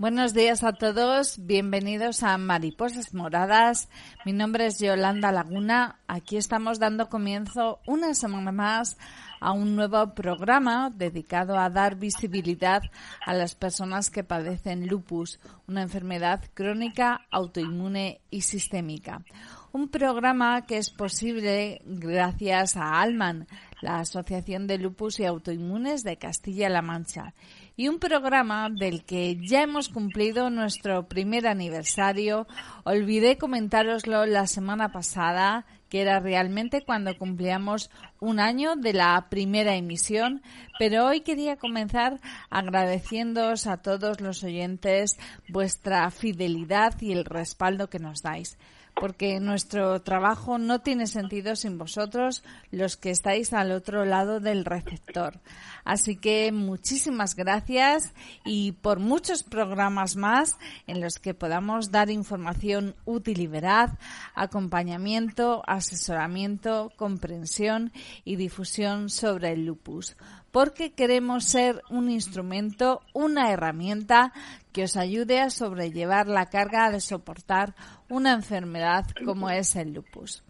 Buenos 0.00 0.32
días 0.32 0.64
a 0.64 0.72
todos, 0.72 1.44
bienvenidos 1.44 2.22
a 2.22 2.38
Mariposas 2.38 3.12
Moradas. 3.12 3.90
Mi 4.24 4.32
nombre 4.32 4.64
es 4.64 4.78
Yolanda 4.78 5.30
Laguna. 5.30 6.00
Aquí 6.08 6.38
estamos 6.38 6.78
dando 6.78 7.10
comienzo 7.10 7.80
una 7.86 8.14
semana 8.14 8.50
más 8.50 8.96
a 9.40 9.52
un 9.52 9.76
nuevo 9.76 10.14
programa 10.14 10.88
dedicado 10.88 11.58
a 11.58 11.68
dar 11.68 11.96
visibilidad 11.96 12.80
a 13.26 13.34
las 13.34 13.54
personas 13.54 14.08
que 14.08 14.24
padecen 14.24 14.86
lupus, 14.86 15.38
una 15.68 15.82
enfermedad 15.82 16.44
crónica, 16.54 17.26
autoinmune 17.30 18.22
y 18.30 18.40
sistémica. 18.40 19.22
Un 19.70 19.88
programa 19.88 20.64
que 20.64 20.78
es 20.78 20.88
posible 20.88 21.82
gracias 21.84 22.74
a 22.78 23.02
ALMAN, 23.02 23.46
la 23.82 23.98
Asociación 23.98 24.66
de 24.66 24.78
Lupus 24.78 25.20
y 25.20 25.26
Autoinmunes 25.26 26.04
de 26.04 26.16
Castilla-La 26.16 26.80
Mancha 26.80 27.34
y 27.80 27.88
un 27.88 27.98
programa 27.98 28.68
del 28.68 29.04
que 29.04 29.38
ya 29.40 29.62
hemos 29.62 29.88
cumplido 29.88 30.50
nuestro 30.50 31.08
primer 31.08 31.46
aniversario. 31.46 32.46
Olvidé 32.84 33.38
comentároslo 33.38 34.26
la 34.26 34.46
semana 34.46 34.92
pasada, 34.92 35.64
que 35.88 36.02
era 36.02 36.20
realmente 36.20 36.84
cuando 36.84 37.16
cumplíamos 37.16 37.90
un 38.20 38.38
año 38.38 38.76
de 38.76 38.92
la 38.92 39.28
primera 39.30 39.76
emisión, 39.76 40.42
pero 40.78 41.06
hoy 41.06 41.22
quería 41.22 41.56
comenzar 41.56 42.20
agradeciéndoos 42.50 43.66
a 43.66 43.78
todos 43.78 44.20
los 44.20 44.44
oyentes 44.44 45.18
vuestra 45.48 46.10
fidelidad 46.10 47.00
y 47.00 47.12
el 47.12 47.24
respaldo 47.24 47.88
que 47.88 47.98
nos 47.98 48.20
dais 48.20 48.58
porque 49.00 49.40
nuestro 49.40 50.02
trabajo 50.02 50.58
no 50.58 50.80
tiene 50.80 51.06
sentido 51.06 51.56
sin 51.56 51.78
vosotros, 51.78 52.44
los 52.70 52.98
que 52.98 53.10
estáis 53.10 53.54
al 53.54 53.72
otro 53.72 54.04
lado 54.04 54.40
del 54.40 54.66
receptor. 54.66 55.40
Así 55.84 56.16
que 56.16 56.52
muchísimas 56.52 57.34
gracias 57.34 58.12
y 58.44 58.72
por 58.72 59.00
muchos 59.00 59.42
programas 59.42 60.16
más 60.16 60.58
en 60.86 61.00
los 61.00 61.18
que 61.18 61.32
podamos 61.32 61.90
dar 61.90 62.10
información 62.10 62.94
útil 63.06 63.40
y 63.40 63.46
veraz, 63.46 63.90
acompañamiento, 64.34 65.62
asesoramiento, 65.66 66.92
comprensión 66.96 67.92
y 68.24 68.36
difusión 68.36 69.08
sobre 69.08 69.52
el 69.52 69.64
lupus 69.64 70.14
porque 70.50 70.92
queremos 70.92 71.44
ser 71.44 71.82
un 71.90 72.10
instrumento, 72.10 73.02
una 73.12 73.50
herramienta 73.50 74.32
que 74.72 74.84
os 74.84 74.96
ayude 74.96 75.40
a 75.40 75.50
sobrellevar 75.50 76.26
la 76.28 76.46
carga 76.46 76.90
de 76.90 77.00
soportar 77.00 77.74
una 78.08 78.32
enfermedad 78.32 79.06
como 79.24 79.50
es 79.50 79.76
el 79.76 79.92
lupus. 79.92 80.42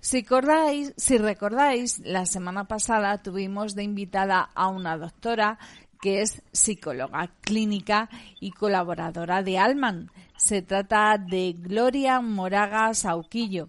Si 0.00 0.20
recordáis, 0.20 0.92
si 0.96 1.18
recordáis, 1.18 1.98
la 2.00 2.26
semana 2.26 2.64
pasada 2.64 3.18
tuvimos 3.22 3.74
de 3.74 3.82
invitada 3.82 4.50
a 4.54 4.68
una 4.68 4.96
doctora 4.96 5.58
que 6.00 6.20
es 6.20 6.42
psicóloga 6.52 7.30
clínica 7.40 8.08
y 8.38 8.52
colaboradora 8.52 9.42
de 9.42 9.58
Alman. 9.58 10.10
Se 10.36 10.62
trata 10.62 11.16
de 11.18 11.54
Gloria 11.58 12.20
Moraga 12.20 12.92
Sauquillo. 12.94 13.68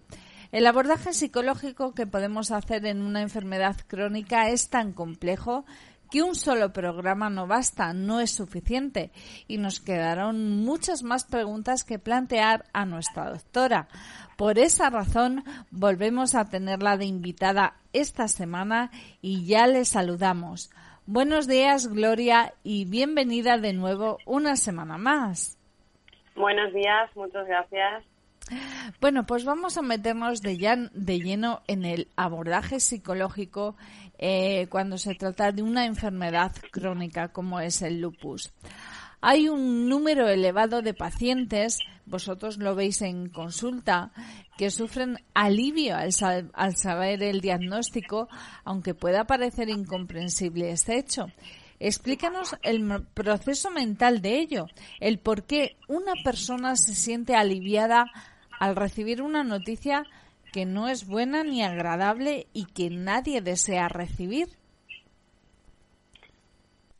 El 0.50 0.66
abordaje 0.66 1.12
psicológico 1.12 1.94
que 1.94 2.06
podemos 2.06 2.50
hacer 2.50 2.86
en 2.86 3.02
una 3.02 3.20
enfermedad 3.20 3.76
crónica 3.86 4.48
es 4.48 4.70
tan 4.70 4.94
complejo 4.94 5.66
que 6.10 6.22
un 6.22 6.34
solo 6.34 6.72
programa 6.72 7.28
no 7.28 7.46
basta, 7.46 7.92
no 7.92 8.20
es 8.20 8.30
suficiente 8.30 9.10
y 9.46 9.58
nos 9.58 9.78
quedaron 9.78 10.64
muchas 10.64 11.02
más 11.02 11.26
preguntas 11.26 11.84
que 11.84 11.98
plantear 11.98 12.64
a 12.72 12.86
nuestra 12.86 13.28
doctora. 13.28 13.88
Por 14.38 14.58
esa 14.58 14.88
razón 14.88 15.44
volvemos 15.70 16.34
a 16.34 16.48
tenerla 16.48 16.96
de 16.96 17.04
invitada 17.04 17.74
esta 17.92 18.26
semana 18.26 18.90
y 19.20 19.46
ya 19.46 19.66
le 19.66 19.84
saludamos. 19.84 20.70
Buenos 21.04 21.46
días, 21.46 21.88
Gloria, 21.88 22.54
y 22.62 22.86
bienvenida 22.86 23.58
de 23.58 23.74
nuevo 23.74 24.16
una 24.24 24.56
semana 24.56 24.96
más. 24.96 25.58
Buenos 26.34 26.72
días, 26.72 27.14
muchas 27.16 27.46
gracias. 27.46 28.04
Bueno, 29.00 29.26
pues 29.26 29.44
vamos 29.44 29.76
a 29.76 29.82
meternos 29.82 30.42
de, 30.42 30.56
lleno 30.56 31.62
en 31.66 31.84
el 31.84 32.08
abordaje 32.16 32.80
psicológico 32.80 33.76
eh, 34.18 34.66
cuando 34.68 34.98
se 34.98 35.14
trata 35.14 35.52
de 35.52 35.62
una 35.62 35.86
enfermedad 35.86 36.52
crónica 36.70 37.28
como 37.28 37.60
es 37.60 37.82
el 37.82 38.00
lupus. 38.00 38.52
Hay 39.20 39.48
un 39.48 39.88
número 39.88 40.28
elevado 40.28 40.80
de 40.80 40.94
pacientes, 40.94 41.80
vosotros 42.06 42.58
lo 42.58 42.76
veis 42.76 43.02
en 43.02 43.28
consulta, 43.28 44.12
que 44.56 44.70
sufren 44.70 45.18
alivio 45.34 45.96
al, 45.96 46.12
al 46.52 46.76
saber 46.76 47.22
el 47.22 47.40
diagnóstico, 47.40 48.28
aunque 48.64 48.94
pueda 48.94 49.24
parecer 49.24 49.70
incomprensible 49.70 50.70
este 50.70 50.98
hecho. 50.98 51.26
Explícanos 51.80 52.56
el 52.62 53.04
proceso 53.14 53.70
mental 53.70 54.20
de 54.20 54.38
ello, 54.38 54.66
el 55.00 55.18
por 55.18 55.44
qué 55.44 55.76
una 55.86 56.12
persona 56.24 56.74
se 56.76 56.94
siente 56.94 57.36
aliviada 57.36 58.06
al 58.58 58.76
recibir 58.76 59.22
una 59.22 59.44
noticia 59.44 60.04
que 60.52 60.66
no 60.66 60.88
es 60.88 61.06
buena 61.06 61.44
ni 61.44 61.62
agradable 61.62 62.46
y 62.52 62.66
que 62.66 62.90
nadie 62.90 63.40
desea 63.40 63.88
recibir? 63.88 64.48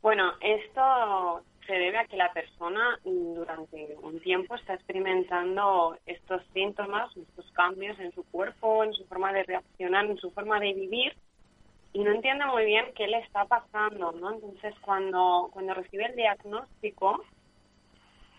Bueno, 0.01 0.31
esto 0.41 1.43
se 1.67 1.73
debe 1.73 1.99
a 1.99 2.05
que 2.05 2.17
la 2.17 2.31
persona 2.33 2.99
durante 3.03 3.95
un 4.01 4.19
tiempo 4.21 4.55
está 4.55 4.73
experimentando 4.73 5.97
estos 6.05 6.41
síntomas, 6.53 7.15
estos 7.15 7.51
cambios 7.51 7.99
en 7.99 8.11
su 8.13 8.23
cuerpo, 8.23 8.83
en 8.83 8.93
su 8.93 9.05
forma 9.05 9.33
de 9.33 9.43
reaccionar, 9.43 10.05
en 10.05 10.17
su 10.17 10.31
forma 10.31 10.59
de 10.59 10.73
vivir 10.73 11.13
y 11.93 12.03
no 12.03 12.11
entiende 12.11 12.45
muy 12.45 12.65
bien 12.65 12.85
qué 12.95 13.07
le 13.07 13.19
está 13.19 13.45
pasando, 13.45 14.11
¿no? 14.11 14.33
Entonces, 14.33 14.75
cuando, 14.81 15.49
cuando 15.51 15.73
recibe 15.73 16.05
el 16.05 16.15
diagnóstico, 16.15 17.23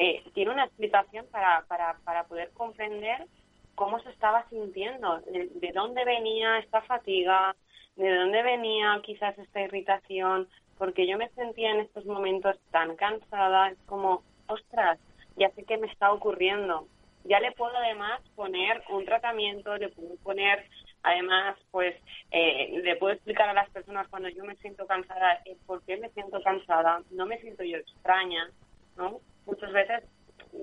eh, 0.00 0.22
tiene 0.32 0.50
una 0.50 0.64
explicación 0.64 1.26
para, 1.30 1.66
para, 1.68 1.98
para 2.04 2.24
poder 2.24 2.50
comprender 2.52 3.26
cómo 3.74 4.00
se 4.00 4.08
estaba 4.08 4.48
sintiendo, 4.48 5.20
de, 5.20 5.72
dónde 5.74 6.06
venía 6.06 6.58
esta 6.58 6.80
fatiga, 6.80 7.54
de 7.96 8.16
dónde 8.16 8.42
venía 8.42 8.98
quizás 9.02 9.38
esta 9.38 9.60
irritación, 9.60 10.48
porque 10.78 11.06
yo 11.06 11.18
me 11.18 11.28
sentía 11.30 11.72
en 11.72 11.80
estos 11.80 12.06
momentos 12.06 12.56
tan 12.70 12.96
cansada, 12.96 13.68
es 13.68 13.78
como, 13.84 14.22
ostras, 14.46 14.98
ya 15.36 15.50
sé 15.50 15.64
qué 15.64 15.76
me 15.76 15.88
está 15.88 16.10
ocurriendo. 16.12 16.86
Ya 17.24 17.38
le 17.38 17.52
puedo 17.52 17.76
además 17.76 18.22
poner 18.34 18.82
un 18.88 19.04
tratamiento, 19.04 19.76
le 19.76 19.90
puedo 19.90 20.16
poner 20.22 20.64
además, 21.02 21.58
pues, 21.70 21.94
eh, 22.30 22.80
le 22.82 22.96
puedo 22.96 23.12
explicar 23.12 23.50
a 23.50 23.54
las 23.54 23.68
personas 23.68 24.08
cuando 24.08 24.30
yo 24.30 24.44
me 24.44 24.56
siento 24.56 24.86
cansada 24.86 25.42
por 25.66 25.82
qué 25.82 25.98
me 25.98 26.08
siento 26.10 26.42
cansada, 26.42 27.02
no 27.10 27.26
me 27.26 27.38
siento 27.40 27.64
yo 27.64 27.76
extraña, 27.76 28.50
¿no? 28.96 29.20
Muchas 29.46 29.72
veces 29.72 30.02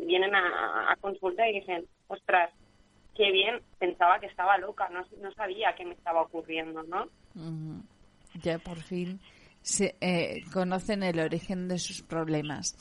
vienen 0.06 0.36
a, 0.36 0.92
a 0.92 0.96
consulta 0.98 1.48
y 1.48 1.60
dicen, 1.60 1.86
ostras, 2.08 2.52
qué 3.18 3.32
bien, 3.32 3.62
pensaba 3.80 4.20
que 4.20 4.28
estaba 4.28 4.58
loca, 4.58 4.88
no, 4.90 5.04
no 5.22 5.32
sabía 5.34 5.74
qué 5.76 5.84
me 5.84 5.94
estaba 5.94 6.22
ocurriendo, 6.22 6.84
¿no? 6.84 7.08
Ya 8.42 8.60
por 8.60 8.78
fin 8.78 9.20
se, 9.62 9.96
eh, 10.00 10.44
conocen 10.54 11.04
el 11.04 11.20
origen 11.20 11.68
de 11.68 11.80
sus 11.80 12.04
problemas. 12.04 12.78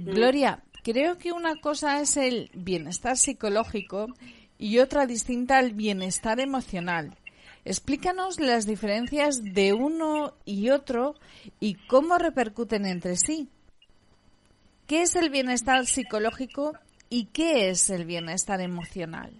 Gloria, 0.00 0.62
creo 0.82 1.16
que 1.16 1.32
una 1.32 1.56
cosa 1.56 2.00
es 2.00 2.16
el 2.16 2.50
bienestar 2.54 3.16
psicológico 3.16 4.08
y 4.58 4.80
otra 4.80 5.06
distinta 5.06 5.60
el 5.60 5.74
bienestar 5.74 6.40
emocional. 6.40 7.16
Explícanos 7.64 8.40
las 8.40 8.66
diferencias 8.66 9.42
de 9.42 9.72
uno 9.72 10.34
y 10.44 10.70
otro 10.70 11.14
y 11.60 11.74
cómo 11.86 12.18
repercuten 12.18 12.84
entre 12.86 13.16
sí. 13.16 13.48
¿Qué 14.88 15.02
es 15.02 15.14
el 15.16 15.28
bienestar 15.28 15.84
psicológico 15.84 16.72
y 17.10 17.26
qué 17.26 17.68
es 17.68 17.90
el 17.90 18.06
bienestar 18.06 18.62
emocional? 18.62 19.30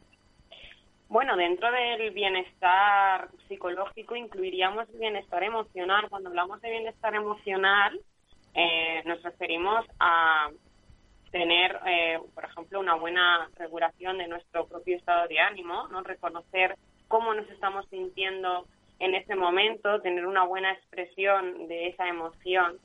Bueno, 1.08 1.38
dentro 1.38 1.70
del 1.72 2.10
bienestar 2.10 3.30
psicológico 3.48 4.14
incluiríamos 4.14 4.86
el 4.90 4.98
bienestar 4.98 5.42
emocional. 5.42 6.10
Cuando 6.10 6.28
hablamos 6.28 6.60
de 6.60 6.70
bienestar 6.70 7.14
emocional, 7.14 7.98
eh, 8.52 9.02
nos 9.06 9.22
referimos 9.22 9.86
a 9.98 10.50
tener, 11.30 11.80
eh, 11.86 12.18
por 12.34 12.44
ejemplo, 12.44 12.78
una 12.78 12.96
buena 12.96 13.48
regulación 13.56 14.18
de 14.18 14.28
nuestro 14.28 14.66
propio 14.66 14.98
estado 14.98 15.26
de 15.28 15.40
ánimo, 15.40 15.88
no 15.88 16.02
reconocer 16.02 16.76
cómo 17.08 17.32
nos 17.32 17.48
estamos 17.48 17.86
sintiendo 17.88 18.66
en 18.98 19.14
ese 19.14 19.34
momento, 19.34 20.02
tener 20.02 20.26
una 20.26 20.44
buena 20.44 20.74
expresión 20.74 21.68
de 21.68 21.86
esa 21.86 22.06
emoción. 22.06 22.76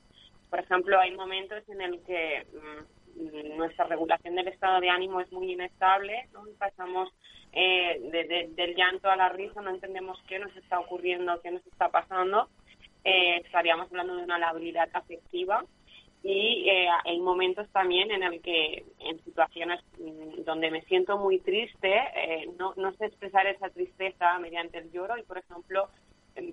Por 0.54 0.60
ejemplo, 0.60 1.00
hay 1.00 1.10
momentos 1.16 1.68
en 1.68 1.82
el 1.82 2.00
que 2.04 2.46
mm, 2.54 3.58
nuestra 3.58 3.86
regulación 3.86 4.36
del 4.36 4.50
estado 4.50 4.82
de 4.82 4.90
ánimo 4.92 5.20
es 5.20 5.32
muy 5.32 5.52
inestable, 5.52 6.28
¿no? 6.32 6.44
pasamos 6.60 7.10
eh, 7.54 8.48
del 8.56 8.76
llanto 8.76 9.10
a 9.10 9.16
la 9.16 9.30
risa, 9.30 9.64
no 9.64 9.72
entendemos 9.72 10.22
qué 10.28 10.38
nos 10.38 10.56
está 10.56 10.80
ocurriendo, 10.80 11.42
qué 11.42 11.50
nos 11.50 11.66
está 11.66 11.90
pasando. 11.90 12.50
Eh, 13.04 13.38
estaríamos 13.38 13.88
hablando 13.88 14.16
de 14.16 14.26
una 14.26 14.38
labilidad 14.38 14.90
afectiva 14.94 15.66
y 16.24 16.70
eh, 16.70 16.88
hay 17.04 17.20
momentos 17.20 17.68
también 17.72 18.12
en 18.12 18.24
el 18.24 18.42
que 18.42 18.86
en 19.00 19.22
situaciones 19.24 19.82
mm, 20.00 20.44
donde 20.44 20.72
me 20.72 20.82
siento 20.84 21.18
muy 21.18 21.40
triste 21.40 21.94
eh, 22.16 22.50
no, 22.58 22.74
no 22.78 22.94
sé 22.94 23.08
expresar 23.08 23.46
esa 23.48 23.70
tristeza 23.70 24.40
mediante 24.40 24.78
el 24.78 24.92
lloro 24.92 25.18
y 25.18 25.24
por 25.24 25.38
ejemplo 25.38 25.90
em, 25.90 26.03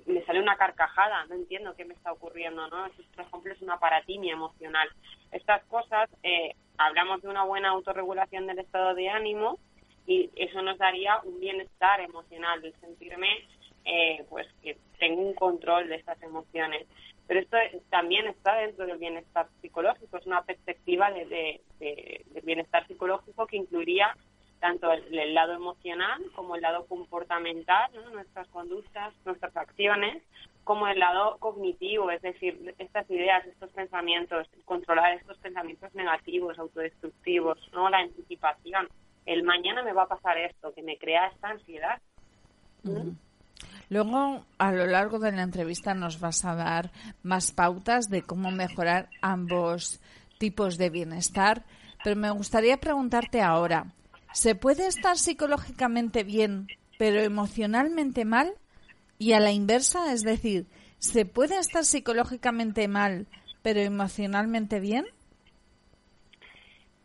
me 0.06 0.24
sale 0.24 0.40
una 0.40 0.56
carcajada 0.56 1.24
no 1.26 1.34
entiendo 1.34 1.74
qué 1.74 1.84
me 1.84 1.94
está 1.94 2.12
ocurriendo 2.12 2.68
no 2.68 2.86
eso 2.86 3.02
por 3.14 3.24
ejemplo 3.24 3.52
es 3.52 3.62
una 3.62 3.78
paratimia 3.78 4.32
emocional. 4.32 4.88
Estas 5.32 5.64
cosas 5.64 6.10
eh, 6.22 6.54
hablamos 6.78 7.22
de 7.22 7.28
una 7.28 7.44
buena 7.44 7.70
autorregulación 7.70 8.46
del 8.46 8.58
estado 8.58 8.94
de 8.94 9.08
ánimo 9.08 9.58
y 10.06 10.30
eso 10.36 10.60
nos 10.62 10.78
daría 10.78 11.20
un 11.24 11.40
bienestar 11.40 12.00
emocional 12.00 12.60
de 12.62 12.72
sentirme 12.80 13.28
pues 14.28 14.46
que 14.62 14.76
tengo 14.98 15.22
un 15.22 15.34
control 15.34 15.88
de 15.88 15.96
estas 15.96 16.22
emociones. 16.22 16.86
Pero 17.26 17.40
esto 17.40 17.56
también 17.90 18.26
está 18.26 18.56
dentro 18.56 18.86
del 18.86 18.98
bienestar 18.98 19.48
psicológico, 19.60 20.16
es 20.16 20.26
una 20.26 20.42
perspectiva 20.42 21.10
de, 21.12 21.60
del 21.78 22.42
bienestar 22.42 22.86
psicológico 22.86 23.46
que 23.46 23.56
incluiría 23.56 24.16
tanto 24.60 24.92
el, 24.92 25.34
lado 25.34 25.54
emocional 25.54 26.22
como 26.34 26.54
el 26.54 26.62
lado 26.62 26.86
comportamental, 26.86 27.90
nuestras 28.12 28.46
conductas, 28.48 29.12
nuestras 29.24 29.56
acciones, 29.56 30.22
como 30.64 30.86
el 30.86 30.98
lado 30.98 31.38
cognitivo, 31.38 32.10
es 32.10 32.22
decir, 32.22 32.74
estas 32.78 33.10
ideas, 33.10 33.44
estos 33.46 33.70
pensamientos, 33.70 34.46
controlar 34.66 35.14
estos 35.14 35.38
pensamientos 35.38 35.92
negativos, 35.94 36.58
autodestructivos, 36.58 37.58
no 37.72 37.88
la 37.88 37.98
anticipación. 37.98 38.88
El 39.26 39.42
mañana 39.42 39.82
me 39.82 39.92
va 39.92 40.02
a 40.02 40.08
pasar 40.08 40.38
esto, 40.38 40.72
que 40.72 40.82
me 40.82 40.98
crea 40.98 41.26
esta 41.28 41.48
ansiedad. 41.48 42.00
Luego, 43.88 44.44
a 44.58 44.72
lo 44.72 44.86
largo 44.86 45.18
de 45.18 45.32
la 45.32 45.42
entrevista 45.42 45.94
nos 45.94 46.20
vas 46.20 46.44
a 46.44 46.54
dar 46.54 46.90
más 47.22 47.50
pautas 47.50 48.08
de 48.08 48.22
cómo 48.22 48.50
mejorar 48.50 49.08
ambos 49.20 50.00
tipos 50.38 50.78
de 50.78 50.90
bienestar, 50.90 51.64
pero 52.04 52.16
me 52.16 52.30
gustaría 52.30 52.76
preguntarte 52.76 53.42
ahora, 53.42 53.86
¿se 54.32 54.54
puede 54.54 54.86
estar 54.86 55.16
psicológicamente 55.16 56.24
bien, 56.24 56.66
pero 56.98 57.20
emocionalmente 57.20 58.24
mal? 58.24 58.52
Y 59.18 59.32
a 59.32 59.40
la 59.40 59.52
inversa, 59.52 60.12
es 60.12 60.22
decir, 60.22 60.66
¿se 60.98 61.26
puede 61.26 61.58
estar 61.58 61.84
psicológicamente 61.84 62.88
mal, 62.88 63.26
pero 63.62 63.80
emocionalmente 63.80 64.80
bien? 64.80 65.06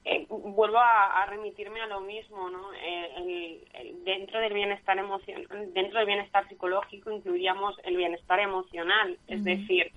Eh, 0.07 0.27
vuelvo 0.29 0.77
a, 0.77 1.25
remitirme 1.25 1.81
a 1.81 1.87
lo 1.87 1.99
mismo, 2.01 2.49
¿no? 2.51 2.71
Eh, 2.75 3.63
dentro 4.03 4.39
del 4.39 4.53
bienestar 4.53 4.97
emocional, 4.99 5.47
dentro 5.73 5.97
del 5.97 6.05
bienestar 6.05 6.47
psicológico 6.47 7.09
incluiríamos 7.09 7.75
el 7.83 7.97
bienestar 7.97 8.39
emocional, 8.39 9.17
es 9.27 9.43
decir, 9.43 9.91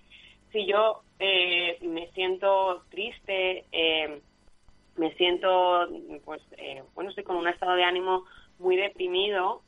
si 0.50 0.66
yo 0.66 1.02
eh, 1.18 1.78
me 1.82 2.10
siento 2.12 2.82
triste, 2.88 3.66
me 4.98 5.14
siento, 5.14 5.88
pues, 6.24 6.42
bueno, 6.94 7.10
estoy 7.10 7.24
con 7.24 7.36
un 7.36 7.48
estado 7.48 7.74
de 7.74 7.84
ánimo 7.84 8.24
muy 8.58 8.76
deprimido, 8.76 9.62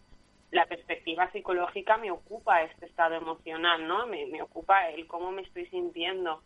la 0.51 0.67
perspectiva 0.67 1.31
psicológica 1.31 1.97
me 1.97 2.11
ocupa 2.11 2.63
este 2.63 2.87
estado 2.87 3.15
emocional, 3.15 3.87
¿no? 3.87 4.07
Me, 4.07 4.43
ocupa 4.43 4.89
el 4.91 5.07
cómo 5.07 5.31
me 5.31 5.43
estoy 5.43 5.67
sintiendo 5.67 6.43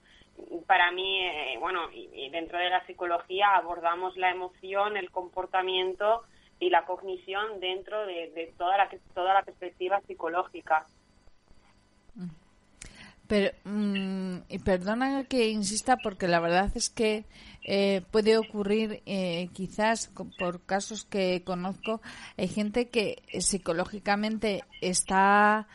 para 0.67 0.91
mí, 0.91 1.21
eh, 1.21 1.57
bueno, 1.61 1.89
y, 1.93 2.29
dentro 2.31 2.59
de 2.59 2.69
la 2.69 2.85
psicología 2.87 3.55
abordamos 3.55 4.17
la 4.17 4.31
emoción, 4.31 4.97
el 4.97 5.11
comportamiento 5.11 6.23
y 6.59 6.71
la 6.71 6.85
cognición 6.85 7.61
dentro 7.61 8.05
de, 8.07 8.53
toda 8.59 8.77
la 8.77 8.89
toda 9.15 9.35
la 9.35 9.43
perspectiva 9.43 10.01
psicológica. 10.03 10.87
Pero, 13.27 13.51
mm, 13.65 14.37
y 14.49 14.59
perdona 14.59 15.25
que 15.25 15.49
insista 15.49 15.97
porque 15.97 16.29
la 16.29 16.41
verdad 16.41 16.71
es 16.75 16.91
que 16.91 17.25
eh, 17.65 18.03
puede 18.11 18.37
ocurrir, 18.37 19.03
eh, 19.07 19.49
quizás 19.55 20.11
por 20.39 20.61
casos 20.63 21.05
que 21.05 21.43
conozco, 21.45 22.03
hay 22.37 22.49
gente 22.49 22.89
que 22.89 23.23
psicológicamente 23.41 24.65
está, 24.83 25.67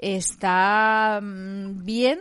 está 0.00 1.20
mm, 1.22 1.84
bien, 1.84 2.20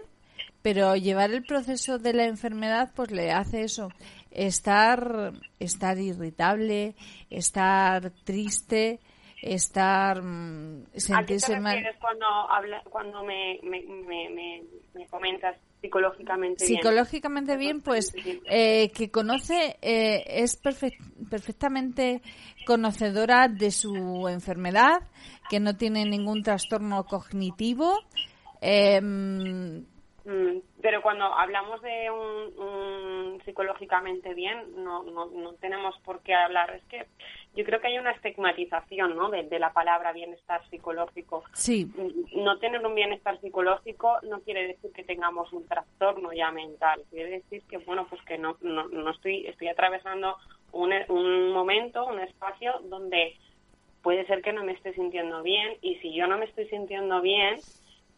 pero 0.61 0.95
llevar 0.95 1.31
el 1.31 1.43
proceso 1.43 1.97
de 1.97 2.13
la 2.13 2.25
enfermedad 2.25 2.91
pues 2.95 3.11
le 3.11 3.31
hace 3.31 3.63
eso 3.63 3.89
estar 4.35 5.31
estar 5.59 5.97
irritable 5.97 6.95
estar 7.29 8.11
triste 8.25 8.99
estar 9.41 10.21
mm, 10.21 10.85
sentirse 10.95 11.53
¿A 11.53 11.55
qué 11.55 11.55
te 11.55 11.61
mal. 11.61 11.95
cuando 11.99 12.25
habla, 12.25 12.81
cuando 12.89 13.23
me, 13.23 13.59
me, 13.63 13.81
me, 13.83 14.29
me, 14.93 15.07
comentas 15.07 15.57
psicológicamente 15.81 16.65
bien 16.65 16.81
psicológicamente 16.81 17.57
bien 17.57 17.81
pues 17.81 18.15
eh, 18.45 18.91
que 18.91 19.11
conoce 19.11 19.77
eh, 19.81 20.23
es 20.27 20.57
perfectamente 20.57 22.21
conocedora 22.65 23.47
de 23.47 23.71
su 23.71 24.27
enfermedad 24.27 25.01
que 25.49 25.59
no 25.59 25.75
tiene 25.75 26.05
ningún 26.05 26.41
trastorno 26.41 27.03
cognitivo 27.03 27.99
eh, 28.61 28.99
Mm, 30.25 30.57
pero 30.81 31.03
cuando 31.03 31.25
hablamos 31.25 31.79
de 31.83 32.09
un, 32.09 33.24
psicológicamente 33.45 34.33
bien, 34.33 34.83
no, 34.83 35.03
no, 35.03 35.27
no, 35.27 35.53
tenemos 35.53 35.97
por 35.99 36.21
qué 36.21 36.33
hablar. 36.33 36.75
Es 36.75 36.83
que 36.85 37.05
yo 37.55 37.63
creo 37.63 37.79
que 37.79 37.87
hay 37.87 37.97
una 37.97 38.11
estigmatización 38.11 39.15
¿no? 39.15 39.29
de, 39.29 39.59
la 39.59 39.71
palabra 39.71 40.11
bienestar 40.11 40.67
psicológico. 40.69 41.43
Sí. 41.53 41.89
No 42.35 42.57
tener 42.59 42.85
un 42.85 42.95
bienestar 42.95 43.39
psicológico 43.39 44.17
no 44.23 44.41
quiere 44.41 44.67
decir 44.67 44.91
que 44.91 45.03
tengamos 45.03 45.53
un 45.53 45.65
trastorno 45.67 46.33
ya 46.33 46.51
mental. 46.51 47.01
Quiere 47.09 47.29
decir 47.29 47.63
que, 47.69 47.77
bueno, 47.77 48.07
pues 48.09 48.21
que 48.23 48.37
no, 48.37 48.57
no, 48.61 48.87
no 48.87 49.11
estoy, 49.11 49.47
estoy 49.47 49.67
atravesando 49.67 50.37
un, 50.71 50.91
un 51.07 51.51
momento, 51.51 52.05
un 52.05 52.19
espacio 52.19 52.79
donde 52.89 53.37
puede 54.01 54.25
ser 54.27 54.41
que 54.41 54.53
no 54.53 54.63
me 54.63 54.73
esté 54.73 54.93
sintiendo 54.93 55.41
bien 55.41 55.77
y 55.81 55.95
si 55.95 56.13
yo 56.13 56.27
no 56.27 56.37
me 56.37 56.45
estoy 56.45 56.67
sintiendo 56.67 57.21
bien, 57.21 57.59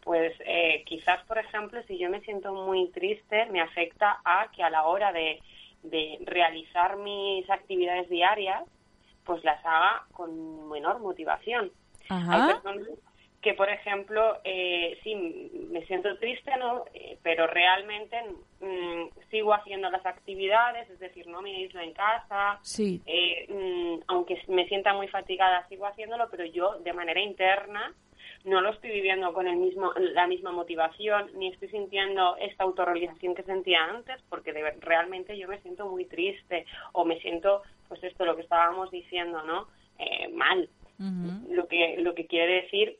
pues 0.02 0.32
eh, 0.46 0.82
quizás, 0.86 1.24
por 1.26 1.38
ejemplo, 1.38 1.82
si 1.86 1.98
yo 1.98 2.08
me 2.10 2.20
siento 2.20 2.52
muy 2.52 2.88
triste, 2.90 3.46
me 3.46 3.60
afecta 3.60 4.20
a 4.24 4.50
que 4.52 4.62
a 4.62 4.70
la 4.70 4.86
hora 4.86 5.12
de, 5.12 5.40
realizar 6.24 6.96
mis 6.96 7.48
actividades 7.48 8.08
diarias, 8.08 8.64
pues 9.24 9.44
las 9.44 9.64
haga 9.64 10.06
con 10.12 10.68
menor 10.68 10.98
motivación. 10.98 11.70
Hay 12.08 12.52
personas 12.52 12.88
que, 13.40 13.54
por 13.54 13.70
ejemplo, 13.70 14.40
eh, 14.42 14.98
sí, 15.04 15.14
me 15.70 15.84
siento 15.86 16.18
triste, 16.18 16.50
¿no? 16.58 16.84
Eh, 16.92 17.18
pero 17.22 17.46
realmente 17.46 18.16
mm, 18.60 19.30
sigo 19.30 19.54
haciendo 19.54 19.90
las 19.90 20.04
actividades, 20.04 20.90
es 20.90 20.98
decir, 20.98 21.28
no 21.28 21.40
me 21.40 21.54
aíslo 21.54 21.80
en 21.80 21.92
casa. 21.92 22.58
Sí. 22.62 23.00
Eh, 23.06 23.46
mm, 23.48 24.02
aunque 24.08 24.42
me 24.48 24.66
sienta 24.66 24.92
muy 24.92 25.06
fatigada, 25.08 25.66
sigo 25.68 25.86
haciéndolo, 25.86 26.28
pero 26.30 26.44
yo 26.46 26.78
de 26.80 26.92
manera 26.92 27.20
interna 27.20 27.94
no 28.48 28.60
lo 28.60 28.70
estoy 28.70 28.90
viviendo 28.90 29.32
con 29.32 29.46
el 29.46 29.56
mismo, 29.56 29.92
la 29.96 30.26
misma 30.26 30.52
motivación, 30.52 31.30
ni 31.34 31.48
estoy 31.48 31.68
sintiendo 31.68 32.36
esta 32.36 32.64
autorrealización 32.64 33.34
que 33.34 33.42
sentía 33.42 33.84
antes, 33.84 34.20
porque 34.28 34.52
realmente 34.80 35.36
yo 35.38 35.48
me 35.48 35.60
siento 35.60 35.86
muy 35.88 36.04
triste 36.04 36.66
o 36.92 37.04
me 37.04 37.20
siento, 37.20 37.62
pues 37.88 38.02
esto, 38.02 38.24
lo 38.24 38.36
que 38.36 38.42
estábamos 38.42 38.90
diciendo, 38.90 39.42
¿no? 39.42 39.68
Eh, 39.98 40.28
mal. 40.28 40.68
Lo 41.50 41.68
que 41.68 41.98
lo 41.98 42.12
que 42.14 42.26
quiere 42.26 42.62
decir 42.62 42.98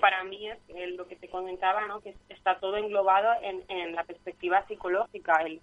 para 0.00 0.22
mí 0.24 0.48
es 0.48 0.58
lo 0.96 1.06
que 1.08 1.16
te 1.16 1.28
comentaba, 1.28 1.86
¿no? 1.86 2.00
Que 2.00 2.14
está 2.28 2.58
todo 2.60 2.76
englobado 2.76 3.32
en, 3.42 3.64
en 3.68 3.94
la 3.94 4.04
perspectiva 4.04 4.64
psicológica, 4.66 5.42
el, 5.42 5.60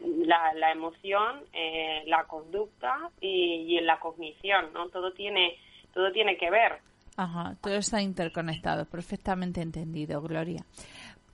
la, 0.00 0.54
la 0.54 0.72
emoción, 0.72 1.42
eh, 1.52 2.02
la 2.06 2.24
conducta 2.24 3.10
y, 3.20 3.66
y 3.68 3.78
en 3.78 3.86
la 3.86 4.00
cognición, 4.00 4.72
¿no? 4.72 4.88
Todo 4.88 5.12
tiene 5.12 5.58
todo 5.92 6.10
tiene 6.12 6.36
que 6.36 6.50
ver 6.50 6.80
Ajá, 7.16 7.56
todo 7.60 7.74
está 7.74 8.02
interconectado, 8.02 8.86
perfectamente 8.86 9.62
entendido, 9.62 10.20
Gloria. 10.20 10.64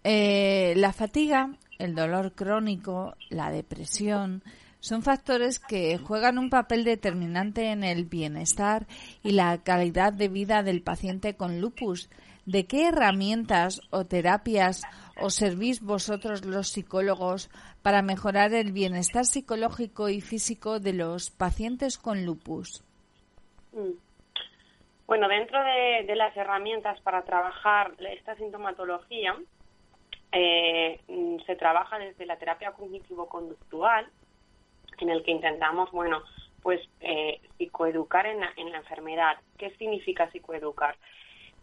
Eh, 0.05 0.75
la 0.77 0.93
fatiga, 0.93 1.57
el 1.79 1.95
dolor 1.95 2.33
crónico, 2.33 3.15
la 3.29 3.51
depresión, 3.51 4.43
son 4.81 5.03
factores 5.03 5.59
que 5.59 5.99
juegan 5.99 6.39
un 6.39 6.49
papel 6.49 6.85
determinante 6.85 7.71
en 7.71 7.85
el 7.85 8.07
bienestar 8.07 8.87
y 9.23 9.33
la 9.33 9.59
calidad 9.63 10.13
de 10.13 10.29
vida 10.29 10.63
del 10.63 10.83
paciente 10.83 11.35
con 11.35 11.61
lupus. 11.61 12.09
¿De 12.47 12.67
qué 12.67 12.89
herramientas 12.89 13.83
o 13.91 14.07
terapias 14.07 14.83
os 15.21 15.35
servís 15.35 15.83
vosotros 15.83 16.47
los 16.47 16.69
psicólogos 16.69 17.51
para 17.83 18.01
mejorar 18.01 18.55
el 18.55 18.73
bienestar 18.73 19.27
psicológico 19.27 20.09
y 20.09 20.23
físico 20.23 20.81
de 20.81 20.95
los 20.95 21.31
pacientes 21.31 21.99
con 21.99 22.25
lupus? 22.25 22.83
Mm. 23.73 24.10
Bueno, 25.11 25.27
dentro 25.27 25.61
de, 25.65 26.15
las 26.15 26.37
herramientas 26.37 27.01
para 27.01 27.25
trabajar 27.25 27.95
esta 27.99 28.37
sintomatología, 28.37 29.37
eh, 30.31 31.01
mm, 31.09 31.39
se 31.47 31.57
trabaja 31.57 31.99
desde 31.99 32.27
la 32.27 32.37
terapia 32.37 32.71
cognitivo-conductual, 32.71 34.07
en 35.01 35.11
el 35.11 35.25
que 35.25 35.33
intentamos, 35.33 35.91
bueno, 35.91 36.23
pues 36.63 36.81
eh, 37.01 37.41
psicoeducar 37.59 38.25
en 38.27 38.39
la, 38.39 38.53
en 38.55 38.71
la 38.71 38.79
enfermedad. 38.79 39.37
¿Qué 39.59 39.71
significa 39.79 40.31
psicoeducar? 40.31 40.95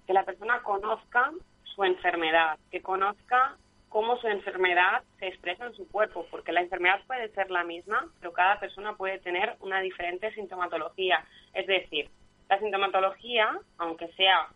Que 0.06 0.12
la 0.12 0.26
persona 0.26 0.62
conozca 0.62 1.32
su 1.74 1.86
enfermedad, 1.86 2.60
que 2.70 2.82
conozca 2.82 3.56
cómo 3.88 4.18
su 4.18 4.28
enfermedad 4.28 5.04
se 5.20 5.28
expresa 5.30 5.68
en 5.68 5.74
su 5.74 5.88
cuerpo, 5.88 6.28
porque 6.30 6.52
la 6.52 6.60
enfermedad 6.60 7.00
puede 7.08 7.30
ser 7.30 7.50
la 7.50 7.64
misma, 7.64 8.12
pero 8.20 8.34
cada 8.34 8.60
persona 8.60 8.98
puede 8.98 9.20
tener 9.20 9.56
una 9.62 9.80
diferente 9.80 10.34
sintomatología. 10.34 11.26
Es 11.54 11.66
decir, 11.66 12.10
la 12.50 12.60
sintomatología, 12.60 13.60
aunque 13.78 14.08
sea 14.14 14.48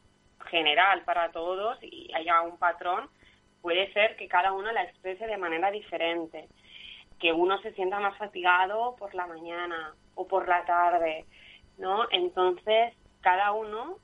general 0.49 1.03
para 1.03 1.31
todos 1.31 1.77
y 1.81 2.11
haya 2.13 2.41
un 2.41 2.57
patrón, 2.57 3.09
puede 3.61 3.91
ser 3.93 4.15
que 4.15 4.27
cada 4.27 4.53
uno 4.53 4.71
la 4.71 4.83
exprese 4.83 5.27
de 5.27 5.37
manera 5.37 5.71
diferente 5.71 6.47
que 7.21 7.31
uno 7.31 7.61
se 7.61 7.71
sienta 7.73 7.99
más 7.99 8.17
fatigado 8.17 8.95
por 8.97 9.13
la 9.13 9.27
mañana 9.27 9.93
o 10.15 10.27
por 10.27 10.47
la 10.47 10.65
tarde, 10.65 11.25
¿no? 11.77 12.07
Entonces, 12.11 12.95
cada 13.21 13.51
uno 13.51 13.97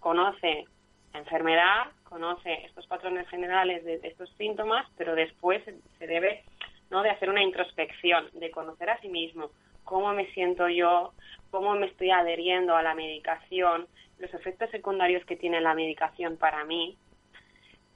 conoce 0.00 0.64
la 1.12 1.18
enfermedad, 1.18 1.92
conoce 2.04 2.64
estos 2.64 2.86
patrones 2.86 3.28
generales 3.28 3.84
de, 3.84 4.00
estos 4.02 4.30
síntomas, 4.38 4.86
pero 4.96 5.14
después 5.14 5.62
se 5.98 6.06
debe, 6.06 6.42
¿no?, 6.90 7.02
de 7.02 7.10
hacer 7.10 7.28
una 7.28 7.42
introspección, 7.42 8.30
de 8.32 8.50
conocer 8.50 8.88
a 8.88 8.98
sí 9.00 9.08
mismo, 9.08 9.50
cómo 9.84 10.14
me 10.14 10.26
siento 10.32 10.66
yo, 10.68 11.12
cómo 11.54 11.76
me 11.76 11.86
estoy 11.86 12.10
adheriendo 12.10 12.74
a 12.74 12.82
la 12.82 12.96
medicación, 12.96 13.86
los 14.18 14.34
efectos 14.34 14.68
secundarios 14.70 15.24
que 15.24 15.36
tiene 15.36 15.60
la 15.60 15.72
medicación 15.72 16.36
para 16.36 16.64
mí, 16.64 16.98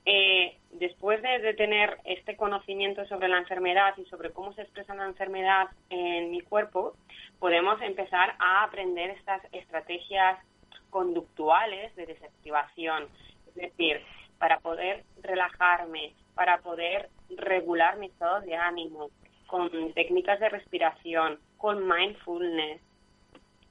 eh, 0.04 0.56
después 0.74 1.20
de, 1.22 1.54
tener 1.54 1.98
este 2.04 2.36
conocimiento 2.36 3.04
sobre 3.06 3.26
la 3.26 3.38
enfermedad 3.38 3.94
y 3.96 4.04
sobre 4.04 4.30
cómo 4.30 4.52
se 4.52 4.62
expresa 4.62 4.94
la 4.94 5.06
enfermedad 5.06 5.70
en 5.90 6.30
mi 6.30 6.40
cuerpo, 6.40 6.94
podemos 7.40 7.82
empezar 7.82 8.36
a 8.38 8.62
aprender 8.62 9.10
estas 9.10 9.42
estrategias 9.50 10.38
conductuales 10.90 11.96
de 11.96 12.06
desactivación. 12.06 13.08
Es 13.48 13.54
decir, 13.56 14.00
para 14.38 14.60
poder 14.60 15.02
relajarme, 15.20 16.14
para 16.36 16.58
poder 16.58 17.08
regular 17.30 17.96
mi 17.96 18.06
estado 18.06 18.40
de 18.42 18.54
ánimo, 18.54 19.10
con 19.48 19.68
técnicas 19.94 20.38
de 20.38 20.48
respiración, 20.48 21.40
con 21.56 21.88
mindfulness. 21.88 22.87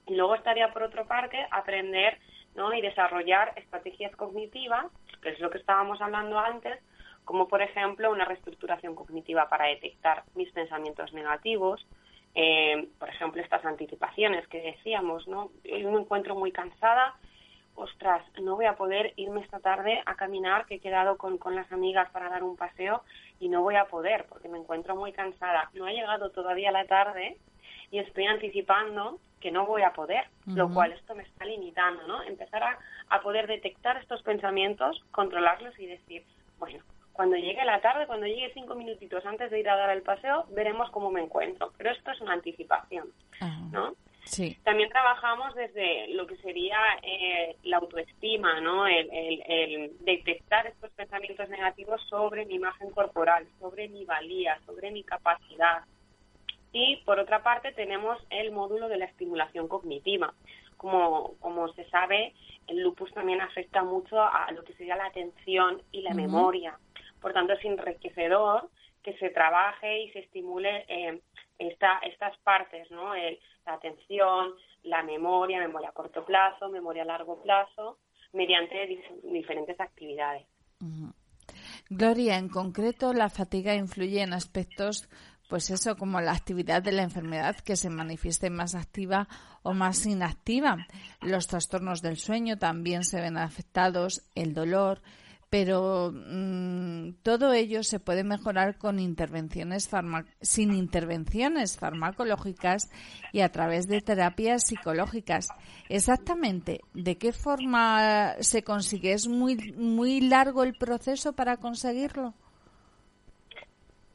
Y 0.08 0.14
luego 0.14 0.34
estaría, 0.34 0.72
por 0.72 0.82
otro 0.82 1.06
parte, 1.06 1.46
aprender 1.50 2.18
¿no? 2.54 2.72
y 2.72 2.80
desarrollar 2.80 3.52
estrategias 3.56 4.14
cognitivas 4.16 4.86
que 5.20 5.30
es 5.30 5.40
lo 5.40 5.50
que 5.50 5.58
estábamos 5.58 6.00
hablando 6.00 6.38
antes, 6.38 6.78
como 7.24 7.48
por 7.48 7.62
ejemplo 7.62 8.10
una 8.10 8.24
reestructuración 8.24 8.94
cognitiva 8.94 9.48
para 9.48 9.66
detectar 9.66 10.24
mis 10.34 10.50
pensamientos 10.52 11.12
negativos, 11.12 11.84
eh, 12.34 12.88
por 12.98 13.08
ejemplo 13.08 13.42
estas 13.42 13.64
anticipaciones 13.64 14.46
que 14.48 14.60
decíamos, 14.60 15.26
¿no? 15.28 15.50
Me 15.64 16.00
encuentro 16.00 16.34
muy 16.34 16.52
cansada, 16.52 17.14
ostras, 17.74 18.22
no 18.40 18.56
voy 18.56 18.66
a 18.66 18.76
poder 18.76 19.12
irme 19.16 19.40
esta 19.40 19.60
tarde 19.60 20.02
a 20.04 20.14
caminar, 20.14 20.66
que 20.66 20.76
he 20.76 20.80
quedado 20.80 21.16
con, 21.16 21.38
con 21.38 21.54
las 21.54 21.70
amigas 21.70 22.10
para 22.10 22.28
dar 22.28 22.42
un 22.42 22.56
paseo 22.56 23.02
y 23.40 23.48
no 23.48 23.62
voy 23.62 23.76
a 23.76 23.86
poder 23.86 24.26
porque 24.28 24.48
me 24.48 24.58
encuentro 24.58 24.96
muy 24.96 25.12
cansada. 25.12 25.70
No 25.74 25.86
ha 25.86 25.92
llegado 25.92 26.30
todavía 26.30 26.72
la 26.72 26.86
tarde 26.86 27.36
y 27.90 27.98
estoy 27.98 28.26
anticipando 28.26 29.18
que 29.40 29.50
no 29.50 29.66
voy 29.66 29.82
a 29.82 29.92
poder, 29.92 30.24
lo 30.46 30.68
cual 30.72 30.92
esto 30.92 31.14
me 31.14 31.22
está 31.22 31.44
limitando, 31.44 32.06
¿no? 32.06 32.22
Empezar 32.22 32.62
a, 32.62 32.78
a 33.08 33.20
poder 33.20 33.46
detectar 33.46 33.96
estos 33.96 34.22
pensamientos, 34.22 35.04
controlarlos 35.12 35.78
y 35.78 35.86
decir, 35.86 36.24
bueno, 36.58 36.82
cuando 37.18 37.36
llegue 37.36 37.64
la 37.64 37.80
tarde, 37.80 38.06
cuando 38.06 38.26
llegue 38.26 38.52
cinco 38.54 38.76
minutitos 38.76 39.26
antes 39.26 39.50
de 39.50 39.58
ir 39.58 39.68
a 39.68 39.76
dar 39.76 39.90
el 39.90 40.02
paseo, 40.02 40.46
veremos 40.50 40.88
cómo 40.90 41.10
me 41.10 41.20
encuentro. 41.20 41.72
Pero 41.76 41.90
esto 41.90 42.12
es 42.12 42.20
una 42.20 42.34
anticipación, 42.34 43.08
¿no? 43.72 43.94
Sí. 44.22 44.56
También 44.62 44.88
trabajamos 44.88 45.52
desde 45.56 46.14
lo 46.14 46.28
que 46.28 46.36
sería 46.36 46.78
eh, 47.02 47.56
la 47.64 47.78
autoestima, 47.78 48.60
¿no? 48.60 48.86
El, 48.86 49.10
el, 49.10 49.96
detectar 50.04 50.68
estos 50.68 50.92
pensamientos 50.92 51.48
negativos 51.48 52.00
sobre 52.08 52.46
mi 52.46 52.54
imagen 52.54 52.90
corporal, 52.90 53.48
sobre 53.58 53.88
mi 53.88 54.04
valía, 54.04 54.56
sobre 54.64 54.92
mi 54.92 55.02
capacidad, 55.02 55.82
y 56.72 56.96
por 57.04 57.18
otra 57.18 57.42
parte 57.42 57.72
tenemos 57.72 58.18
el 58.30 58.52
módulo 58.52 58.88
de 58.88 58.98
la 58.98 59.06
estimulación 59.06 59.68
cognitiva. 59.68 60.34
Como, 60.76 61.34
como 61.40 61.72
se 61.74 61.88
sabe, 61.90 62.34
el 62.68 62.80
lupus 62.82 63.12
también 63.12 63.40
afecta 63.40 63.82
mucho 63.82 64.20
a 64.20 64.50
lo 64.52 64.62
que 64.62 64.74
sería 64.74 64.96
la 64.96 65.06
atención 65.06 65.82
y 65.90 66.02
la 66.02 66.14
memoria. 66.14 66.78
Por 67.20 67.32
tanto, 67.32 67.54
es 67.54 67.64
enriquecedor 67.64 68.68
que 69.02 69.16
se 69.18 69.30
trabaje 69.30 70.02
y 70.02 70.10
se 70.10 70.20
estimule 70.20 70.84
eh, 70.88 71.20
esta, 71.58 71.98
estas 72.00 72.36
partes, 72.38 72.90
¿no? 72.90 73.14
la 73.14 73.74
atención, 73.74 74.52
la 74.82 75.02
memoria, 75.02 75.58
memoria 75.58 75.88
a 75.88 75.92
corto 75.92 76.24
plazo, 76.24 76.68
memoria 76.68 77.02
a 77.02 77.06
largo 77.06 77.42
plazo, 77.42 77.98
mediante 78.32 79.02
diferentes 79.24 79.80
actividades. 79.80 80.46
Gloria, 81.88 82.36
en 82.36 82.48
concreto, 82.48 83.12
la 83.12 83.30
fatiga 83.30 83.74
influye 83.74 84.22
en 84.22 84.32
aspectos 84.32 85.08
pues 85.48 85.70
eso, 85.70 85.96
como 85.96 86.20
la 86.20 86.32
actividad 86.32 86.82
de 86.82 86.92
la 86.92 87.02
enfermedad 87.02 87.56
que 87.56 87.76
se 87.76 87.90
manifieste 87.90 88.50
más 88.50 88.74
activa 88.74 89.28
o 89.62 89.72
más 89.72 90.04
inactiva. 90.06 90.86
Los 91.22 91.46
trastornos 91.46 92.02
del 92.02 92.18
sueño 92.18 92.58
también 92.58 93.02
se 93.02 93.20
ven 93.20 93.38
afectados, 93.38 94.22
el 94.34 94.52
dolor, 94.52 95.00
pero 95.50 96.12
mm, 96.12 97.22
todo 97.22 97.54
ello 97.54 97.82
se 97.82 98.00
puede 98.00 98.24
mejorar 98.24 98.76
con 98.76 98.98
intervenciones 98.98 99.88
sin 100.42 100.74
intervenciones 100.74 101.78
farmacológicas 101.78 102.90
y 103.32 103.40
a 103.40 103.50
través 103.50 103.88
de 103.88 104.02
terapias 104.02 104.66
psicológicas. 104.66 105.48
Exactamente, 105.88 106.80
¿de 106.92 107.16
qué 107.16 107.32
forma 107.32 108.34
se 108.40 108.62
consigue? 108.62 109.12
¿Es 109.12 109.26
muy 109.26 109.72
muy 109.72 110.20
largo 110.20 110.62
el 110.62 110.74
proceso 110.74 111.32
para 111.32 111.56
conseguirlo? 111.56 112.34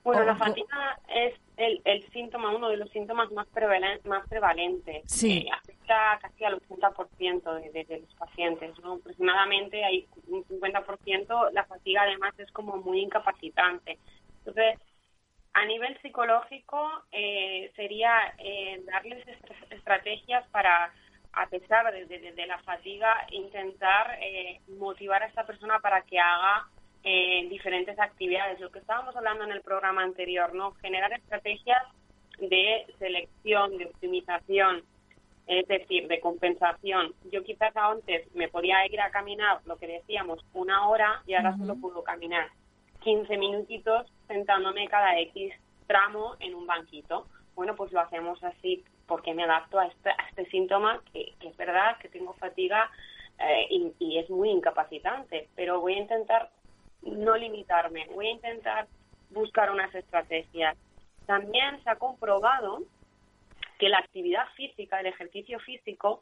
Bueno, 0.03 0.23
la 0.23 0.35
fatiga 0.35 0.99
es 1.07 1.33
el, 1.55 1.81
el 1.85 2.03
síntoma, 2.11 2.53
uno 2.53 2.67
de 2.67 2.77
los 2.77 2.89
síntomas 2.89 3.31
más, 3.31 3.47
prevalentes. 3.47 4.05
Más 4.05 4.27
prevalentes. 4.27 5.03
Sí. 5.05 5.45
Eh, 5.47 5.51
afecta 5.51 6.19
casi 6.21 6.43
al 6.43 6.59
80% 6.61 7.71
de, 7.71 7.85
de, 7.85 7.99
los 7.99 8.13
pacientes. 8.15 8.77
¿no? 8.79 8.93
Aproximadamente 8.93 9.83
hay 9.83 10.05
un 10.27 10.43
50%. 10.43 11.51
La 11.51 11.63
fatiga 11.65 12.01
además 12.01 12.37
es 12.37 12.51
como 12.51 12.77
muy 12.77 12.99
incapacitante. 12.99 13.97
Entonces, 14.39 14.77
a 15.53 15.65
nivel 15.65 15.97
psicológico 16.01 16.89
eh, 17.11 17.71
sería 17.75 18.33
eh, 18.39 18.83
darles 18.91 19.25
estrategias 19.69 20.45
para, 20.49 20.91
a 21.31 21.47
pesar 21.47 21.93
de, 21.93 22.05
de 22.05 22.45
la 22.47 22.57
fatiga, 22.63 23.25
intentar 23.31 24.17
motivar 24.67 25.23
a 25.23 25.27
esta 25.27 25.45
persona 25.45 25.79
para 25.79 26.01
que 26.01 26.19
haga 26.19 26.67
en 27.03 27.49
diferentes 27.49 27.99
actividades. 27.99 28.59
Lo 28.59 28.71
que 28.71 28.79
estábamos 28.79 29.15
hablando 29.15 29.43
en 29.43 29.51
el 29.51 29.61
programa 29.61 30.03
anterior, 30.03 30.53
¿no? 30.53 30.71
Generar 30.75 31.11
estrategias 31.13 31.83
de 32.39 32.85
selección, 32.97 33.77
de 33.77 33.85
optimización, 33.85 34.83
es 35.47 35.67
decir, 35.67 36.07
de 36.07 36.19
compensación. 36.21 37.13
Yo 37.31 37.43
quizás 37.43 37.75
antes 37.75 38.33
me 38.35 38.47
podía 38.47 38.85
ir 38.87 39.01
a 39.01 39.11
caminar, 39.11 39.59
lo 39.65 39.77
que 39.77 39.87
decíamos, 39.87 40.43
una 40.53 40.87
hora 40.87 41.21
y 41.27 41.33
ahora 41.33 41.57
solo 41.57 41.75
puedo 41.75 42.03
caminar 42.03 42.47
15 43.01 43.37
minutitos 43.37 44.07
sentándome 44.27 44.87
cada 44.87 45.19
X 45.19 45.53
tramo 45.87 46.35
en 46.39 46.55
un 46.55 46.65
banquito. 46.65 47.27
Bueno, 47.55 47.75
pues 47.75 47.91
lo 47.91 47.99
hacemos 47.99 48.41
así 48.43 48.83
porque 49.05 49.33
me 49.33 49.43
adapto 49.43 49.79
a 49.79 49.87
este, 49.87 50.09
a 50.09 50.29
este 50.29 50.45
síntoma 50.45 51.01
que, 51.11 51.33
es 51.41 51.57
verdad 51.57 51.97
que 51.99 52.07
tengo 52.07 52.33
fatiga 52.35 52.89
eh, 53.37 53.67
y, 53.69 53.93
y 53.99 54.17
es 54.19 54.29
muy 54.29 54.49
incapacitante, 54.49 55.49
pero 55.55 55.81
voy 55.81 55.95
a 55.95 55.99
intentar 55.99 56.49
no 57.05 57.35
limitarme, 57.35 58.07
voy 58.13 58.27
a 58.27 58.31
intentar 58.31 58.87
buscar 59.29 59.71
unas 59.71 59.93
estrategias. 59.93 60.77
También 61.25 61.81
se 61.83 61.89
ha 61.89 61.95
comprobado 61.95 62.83
que 63.79 63.89
la 63.89 63.99
actividad 63.99 64.47
física, 64.55 64.99
el 64.99 65.07
ejercicio 65.07 65.59
físico, 65.59 66.21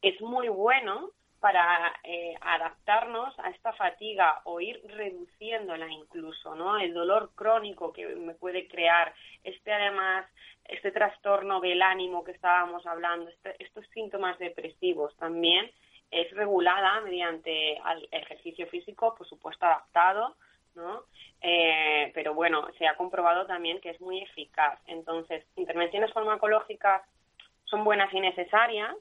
es 0.00 0.20
muy 0.20 0.48
bueno 0.48 1.10
para 1.40 1.92
eh, 2.04 2.34
adaptarnos 2.40 3.36
a 3.40 3.50
esta 3.50 3.72
fatiga 3.72 4.42
o 4.44 4.60
ir 4.60 4.80
reduciéndola 4.86 5.90
incluso, 5.90 6.54
¿no? 6.54 6.78
El 6.78 6.94
dolor 6.94 7.30
crónico 7.34 7.92
que 7.92 8.06
me 8.06 8.34
puede 8.34 8.68
crear, 8.68 9.12
este 9.42 9.72
además, 9.72 10.24
este 10.64 10.92
trastorno 10.92 11.60
del 11.60 11.82
ánimo 11.82 12.22
que 12.22 12.30
estábamos 12.30 12.86
hablando, 12.86 13.28
este, 13.28 13.56
estos 13.58 13.84
síntomas 13.88 14.38
depresivos 14.38 15.16
también 15.16 15.68
es 16.12 16.30
regulada 16.32 17.00
mediante 17.00 17.72
el 17.76 18.08
ejercicio 18.12 18.66
físico, 18.68 19.14
por 19.14 19.26
supuesto 19.26 19.64
adaptado, 19.66 20.36
¿no? 20.74 21.04
Eh, 21.40 22.12
pero 22.14 22.34
bueno, 22.34 22.68
se 22.78 22.86
ha 22.86 22.96
comprobado 22.96 23.46
también 23.46 23.80
que 23.80 23.90
es 23.90 24.00
muy 24.00 24.20
eficaz. 24.20 24.78
Entonces, 24.86 25.44
intervenciones 25.56 26.12
farmacológicas 26.12 27.02
son 27.64 27.82
buenas 27.82 28.12
y 28.12 28.20
necesarias, 28.20 28.94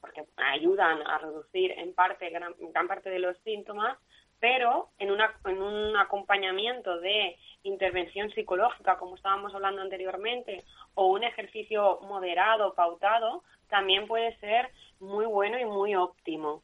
porque 0.00 0.24
ayudan 0.36 1.06
a 1.06 1.18
reducir 1.18 1.72
en 1.72 1.94
parte 1.94 2.28
gran, 2.30 2.54
parte 2.88 3.10
de 3.10 3.20
los 3.20 3.36
síntomas, 3.38 3.96
pero 4.40 4.88
en, 4.98 5.10
una, 5.10 5.34
en 5.44 5.62
un 5.62 5.96
acompañamiento 5.96 6.98
de 6.98 7.36
intervención 7.62 8.30
psicológica, 8.30 8.98
como 8.98 9.14
estábamos 9.14 9.54
hablando 9.54 9.82
anteriormente, 9.82 10.64
o 10.94 11.06
un 11.06 11.22
ejercicio 11.22 12.00
moderado, 12.02 12.74
pautado, 12.74 13.44
también 13.70 14.06
puede 14.06 14.36
ser 14.38 14.70
muy 15.00 15.26
bueno 15.26 15.58
y 15.58 15.64
muy 15.64 15.94
óptimo. 15.94 16.62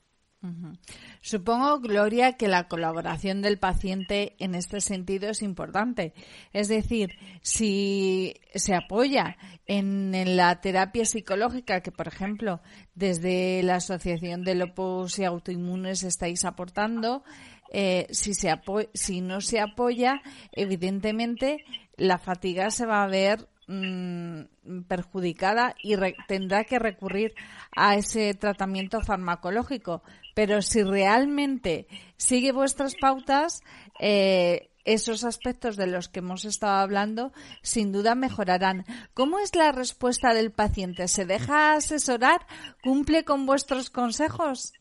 Supongo, 1.20 1.80
Gloria, 1.80 2.34
que 2.34 2.46
la 2.46 2.68
colaboración 2.68 3.42
del 3.42 3.58
paciente 3.58 4.36
en 4.38 4.54
este 4.54 4.80
sentido 4.80 5.28
es 5.28 5.42
importante. 5.42 6.12
Es 6.52 6.68
decir, 6.68 7.10
si 7.42 8.34
se 8.54 8.74
apoya 8.74 9.36
en, 9.66 10.36
la 10.36 10.60
terapia 10.60 11.04
psicológica 11.04 11.80
que, 11.80 11.90
por 11.90 12.06
ejemplo, 12.06 12.60
desde 12.94 13.62
la 13.64 13.76
Asociación 13.76 14.44
de 14.44 14.54
Lopus 14.54 15.18
y 15.18 15.24
Autoinmunes 15.24 16.04
estáis 16.04 16.44
aportando, 16.44 17.24
eh, 17.72 18.06
si, 18.10 18.34
se 18.34 18.54
si 18.94 19.20
no 19.20 19.40
se 19.40 19.58
apoya, 19.58 20.22
evidentemente 20.52 21.64
la 21.96 22.18
fatiga 22.18 22.70
se 22.70 22.86
va 22.86 23.02
a 23.02 23.08
ver 23.08 23.48
mm, 23.66 24.82
perjudicada 24.88 25.74
y 25.82 25.96
tendrá 26.28 26.64
que 26.64 26.78
recurrir 26.78 27.34
a 27.74 27.96
ese 27.96 28.34
tratamiento 28.34 29.00
farmacológico 29.00 30.02
pero 30.36 30.60
si 30.60 30.82
realmente 30.82 31.86
sigue 32.18 32.52
vuestras 32.52 32.94
pautas, 33.00 33.62
eh, 33.98 34.68
esos 34.84 35.24
aspectos 35.24 35.78
de 35.78 35.86
los 35.86 36.10
que 36.10 36.18
hemos 36.18 36.44
estado 36.44 36.74
hablando 36.74 37.32
sin 37.62 37.90
duda 37.90 38.14
mejorarán. 38.14 38.84
¿Cómo 39.14 39.38
es 39.38 39.56
la 39.56 39.72
respuesta 39.72 40.34
del 40.34 40.52
paciente? 40.52 41.08
¿Se 41.08 41.24
deja 41.24 41.72
asesorar? 41.72 42.46
¿Cumple 42.82 43.24
con 43.24 43.46
vuestros 43.46 43.88
consejos? 43.88 44.74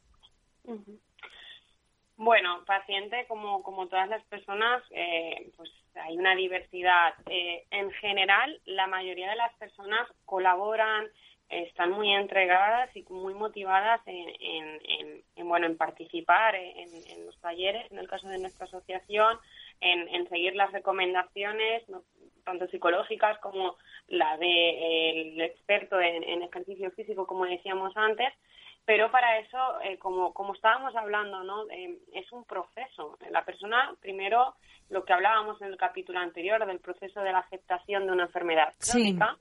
Bueno, 2.18 2.64
paciente, 2.66 3.26
como, 3.28 3.62
como 3.62 3.88
todas 3.88 4.08
las 4.08 4.24
personas, 4.26 4.82
eh, 4.92 5.52
pues 5.58 5.70
hay 5.96 6.18
una 6.18 6.36
diversidad. 6.36 7.14
Eh, 7.30 7.66
en 7.72 7.92
general, 7.92 8.62
la 8.66 8.88
mayoría 8.88 9.30
de 9.30 9.36
las 9.36 9.54
personas 9.56 10.08
colaboran, 10.26 11.10
están 11.50 11.92
muy 11.92 12.12
entregadas 12.12 12.90
y 12.96 13.04
muy 13.10 13.34
motivadas 13.34 14.02
en, 14.08 14.82
en, 15.36 15.48
bueno 15.48 15.68
en 15.68 15.78
participar 15.78 16.56
en, 16.56 17.26
los 17.26 17.40
talleres 17.40 17.90
en 17.92 18.00
el 18.00 18.08
caso 18.08 18.28
de 18.28 18.40
nuestra 18.40 18.66
asociación 18.66 19.38
en, 19.80 20.28
seguir 20.30 20.56
las 20.56 20.72
recomendaciones 20.72 21.84
tanto 22.44 22.68
psicológicas 22.68 23.38
como 23.40 23.76
la 24.08 24.38
del 24.38 25.40
experto 25.40 26.00
en, 26.00 26.42
ejercicio 26.42 26.90
físico 26.92 27.28
como 27.28 27.46
decíamos 27.46 27.96
antes 27.96 28.34
pero 28.86 29.12
para 29.12 29.40
eso 29.40 29.82
eh, 29.82 29.98
como 29.98 30.34
como 30.34 30.54
estábamos 30.54 30.96
hablando 30.96 31.44
no 31.44 31.70
eh, 31.70 31.98
es 32.14 32.32
un 32.32 32.46
proceso. 32.46 33.18
La 33.32 33.44
persona 33.44 33.94
primero 34.00 34.56
lo 34.90 35.04
que 35.04 35.14
hablábamos 35.14 35.62
en 35.62 35.70
el 35.70 35.78
capítulo 35.78 36.20
anterior 36.20 36.66
del 36.66 36.80
proceso 36.80 37.22
de 37.22 37.32
la 37.32 37.40
aceptación 37.40 38.06
de 38.06 38.12
una 38.12 38.24
enfermedad 38.24 38.74
crónica 38.80 39.38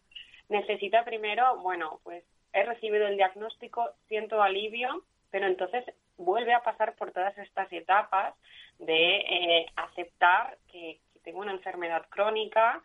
necesita 0.48 1.04
primero, 1.04 1.58
bueno, 1.58 2.00
pues 2.02 2.24
he 2.52 2.64
recibido 2.64 3.06
el 3.06 3.16
diagnóstico, 3.16 3.90
siento 4.08 4.42
alivio, 4.42 5.02
pero 5.30 5.46
entonces 5.46 5.84
vuelve 6.16 6.54
a 6.54 6.62
pasar 6.62 6.94
por 6.94 7.12
todas 7.12 7.36
estas 7.38 7.72
etapas 7.72 8.34
de 8.78 9.16
eh, 9.16 9.66
aceptar 9.76 10.56
que, 10.70 11.00
tengo 11.24 11.40
una 11.40 11.52
enfermedad 11.52 12.04
crónica 12.10 12.82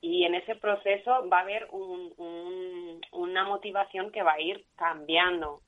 y 0.00 0.24
en 0.24 0.34
ese 0.34 0.54
proceso 0.56 1.28
va 1.28 1.40
a 1.40 1.42
haber 1.42 1.68
una 1.70 3.44
motivación 3.44 4.10
que 4.10 4.22
va 4.22 4.32
a 4.32 4.40
ir 4.40 4.64
cambiando. 4.76 5.60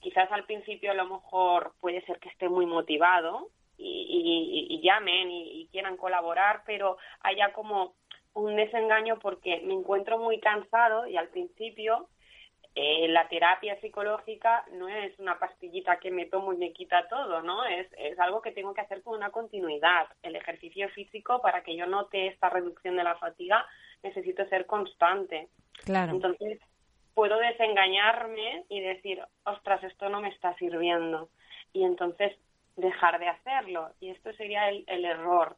Quizás 0.00 0.30
al 0.30 0.44
principio 0.44 0.90
a 0.90 0.94
lo 0.94 1.06
mejor 1.06 1.74
puede 1.80 2.04
ser 2.06 2.18
que 2.18 2.28
esté 2.28 2.48
muy 2.48 2.66
motivado 2.66 3.50
y, 3.76 4.80
llamen 4.82 5.30
y, 5.30 5.68
quieran 5.70 5.96
colaborar, 5.96 6.62
pero 6.66 6.98
haya 7.20 7.52
como 7.52 7.94
un 8.34 8.56
desengaño 8.56 9.18
porque 9.18 9.60
me 9.64 9.74
encuentro 9.74 10.18
muy 10.18 10.40
cansado 10.40 11.06
y 11.06 11.16
al 11.16 11.28
principio 11.28 12.08
eh, 12.74 13.08
la 13.08 13.28
terapia 13.28 13.80
psicológica 13.80 14.64
no 14.72 14.88
es 14.88 15.18
una 15.18 15.38
pastillita 15.38 15.98
que 15.98 16.12
me 16.12 16.26
tomo 16.26 16.52
y 16.52 16.56
me 16.56 16.72
quita 16.72 17.08
todo, 17.08 17.42
¿no? 17.42 17.64
Es, 17.64 17.88
es 17.98 18.18
algo 18.20 18.40
que 18.40 18.52
tengo 18.52 18.72
que 18.72 18.82
hacer 18.82 19.02
con 19.02 19.16
una 19.16 19.30
continuidad. 19.30 20.06
El 20.22 20.36
ejercicio 20.36 20.88
físico, 20.90 21.40
para 21.42 21.62
que 21.64 21.74
yo 21.74 21.86
note 21.86 22.28
esta 22.28 22.48
reducción 22.48 22.96
de 22.96 23.04
la 23.04 23.16
fatiga, 23.16 23.66
necesito 24.02 24.46
ser 24.48 24.66
constante. 24.66 25.48
Claro. 25.84 26.12
Entonces, 26.12 26.60
puedo 27.18 27.36
desengañarme 27.40 28.62
y 28.68 28.78
decir, 28.78 29.20
ostras, 29.42 29.82
esto 29.82 30.08
no 30.08 30.20
me 30.20 30.28
está 30.28 30.54
sirviendo. 30.54 31.30
Y 31.72 31.82
entonces 31.82 32.38
dejar 32.76 33.18
de 33.18 33.26
hacerlo. 33.26 33.90
Y 33.98 34.10
esto 34.10 34.32
sería 34.34 34.68
el, 34.68 35.04
error. 35.04 35.56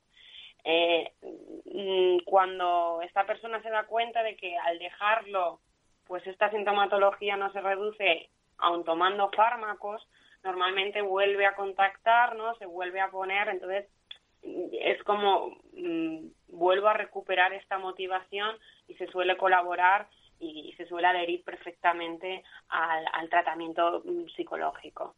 Eh, 0.64 1.12
mm, 1.20 2.24
cuando 2.24 3.02
esta 3.02 3.26
persona 3.26 3.60
se 3.60 3.68
da 3.68 3.84
cuenta 3.84 4.22
de 4.22 4.36
que 4.36 4.56
al 4.56 4.78
dejarlo, 4.78 5.60
pues 6.06 6.26
esta 6.26 6.48
sintomatología 6.48 7.36
no 7.36 7.52
se 7.52 7.60
reduce 7.60 8.30
aun 8.56 8.82
tomando 8.82 9.30
fármacos, 9.36 10.08
normalmente 10.42 11.02
vuelve 11.02 11.44
a 11.44 11.56
contactarnos, 11.56 12.56
se 12.56 12.64
vuelve 12.64 13.02
a 13.02 13.10
poner, 13.10 13.50
entonces 13.50 13.86
es 14.42 15.02
como 15.04 15.58
mm, 15.74 16.26
vuelvo 16.48 16.88
a 16.88 16.94
recuperar 16.94 17.52
esta 17.52 17.76
motivación 17.76 18.56
y 18.88 18.94
se 18.94 19.08
suele 19.08 19.36
colaborar 19.36 20.08
y, 20.40 20.72
se 20.76 20.86
suele 20.86 21.06
adherir 21.06 21.44
perfectamente 21.44 22.42
al, 22.68 23.28
tratamiento 23.28 24.02
mm, 24.04 24.28
psicológico. 24.34 25.14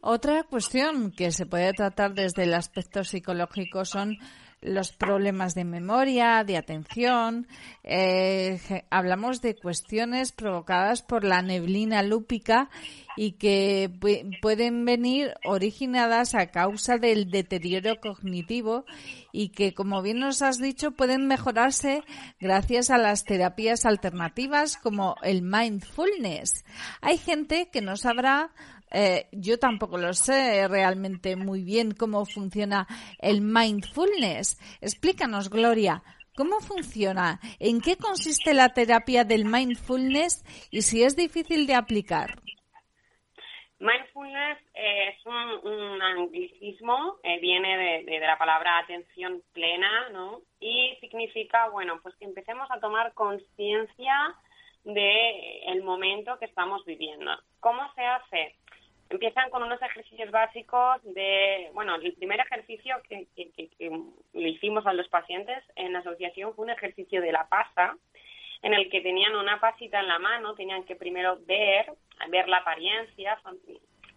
Otra 0.00 0.44
cuestión 0.44 1.10
que 1.10 1.32
se 1.32 1.46
puede 1.46 1.72
tratar 1.72 2.14
desde 2.14 2.44
el 2.44 2.54
aspecto 2.54 3.02
psicológico 3.02 3.84
son 3.84 4.16
los 4.60 4.92
problemas 4.92 5.54
de 5.54 5.64
memoria, 5.64 6.42
de 6.44 6.56
atención. 6.56 7.46
Eh, 7.84 8.60
hablamos 8.90 9.40
de 9.40 9.54
cuestiones 9.56 10.32
provocadas 10.32 11.02
por 11.02 11.24
la 11.24 11.42
neblina 11.42 12.02
lúpica 12.02 12.68
y 13.16 13.32
que 13.32 13.90
pueden 14.42 14.84
venir 14.84 15.34
originadas 15.44 16.34
a 16.34 16.48
causa 16.48 16.98
del 16.98 17.30
deterioro 17.30 18.00
cognitivo 18.00 18.84
y 19.32 19.48
que, 19.48 19.74
como 19.74 20.02
bien 20.02 20.20
nos 20.20 20.42
has 20.42 20.58
dicho, 20.58 20.92
pueden 20.92 21.26
mejorarse 21.26 22.02
gracias 22.40 22.90
a 22.90 22.98
las 22.98 23.24
terapias 23.24 23.86
alternativas 23.86 24.76
como 24.76 25.16
el 25.22 25.42
mindfulness. 25.42 26.64
Hay 27.00 27.18
gente 27.18 27.68
que 27.72 27.80
no 27.80 27.96
sabrá 27.96 28.50
eh, 28.90 29.28
yo 29.32 29.58
tampoco 29.58 29.98
lo 29.98 30.12
sé 30.14 30.66
realmente 30.68 31.36
muy 31.36 31.62
bien 31.62 31.92
cómo 31.92 32.24
funciona 32.24 32.86
el 33.18 33.40
mindfulness. 33.40 34.58
Explícanos, 34.80 35.50
Gloria, 35.50 36.02
¿cómo 36.36 36.60
funciona? 36.60 37.40
¿En 37.58 37.80
qué 37.80 37.96
consiste 37.96 38.54
la 38.54 38.70
terapia 38.70 39.24
del 39.24 39.44
mindfulness 39.44 40.44
y 40.70 40.82
si 40.82 41.02
es 41.02 41.16
difícil 41.16 41.66
de 41.66 41.74
aplicar? 41.74 42.40
Mindfulness 43.80 44.58
es 44.74 45.24
un, 45.24 46.02
anglicismo, 46.02 47.18
eh, 47.22 47.38
viene 47.38 48.02
de, 48.04 48.18
la 48.18 48.36
palabra 48.36 48.78
atención 48.78 49.40
plena, 49.52 50.08
¿no? 50.10 50.40
Y 50.58 50.96
significa, 51.00 51.68
bueno, 51.68 52.00
pues 52.02 52.16
que 52.16 52.24
empecemos 52.24 52.68
a 52.72 52.80
tomar 52.80 53.14
conciencia 53.14 54.34
de 54.82 55.60
el 55.66 55.84
momento 55.84 56.38
que 56.40 56.46
estamos 56.46 56.84
viviendo. 56.84 57.30
¿Cómo 57.60 57.82
se 57.94 58.02
hace? 58.02 58.56
Empiezan 59.10 59.50
con 59.50 59.62
unos 59.62 59.80
ejercicios 59.80 60.30
básicos 60.30 61.02
de, 61.02 61.70
bueno, 61.72 61.96
el 61.96 62.12
primer 62.14 62.40
ejercicio 62.40 62.96
que, 63.08 63.26
le 64.32 64.48
hicimos 64.48 64.86
a 64.86 64.92
los 64.92 65.08
pacientes 65.08 65.62
en 65.76 65.96
asociación 65.96 66.54
fue 66.54 66.66
un 66.66 66.70
ejercicio 66.70 67.20
de 67.20 67.32
la 67.32 67.48
pasa, 67.48 67.96
en 68.62 68.74
el 68.74 68.90
que 68.90 69.00
tenían 69.00 69.36
una 69.36 69.60
pasita 69.60 70.00
en 70.00 70.08
la 70.08 70.18
mano, 70.18 70.54
tenían 70.54 70.84
que 70.84 70.96
primero 70.96 71.38
ver, 71.46 71.92
ver 72.28 72.48
la 72.48 72.58
apariencia, 72.58 73.40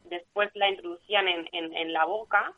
después 0.05 0.49
la 0.55 0.69
introducían 0.69 1.27
en, 1.27 1.47
en, 1.51 1.93
la 1.93 2.05
boca, 2.05 2.53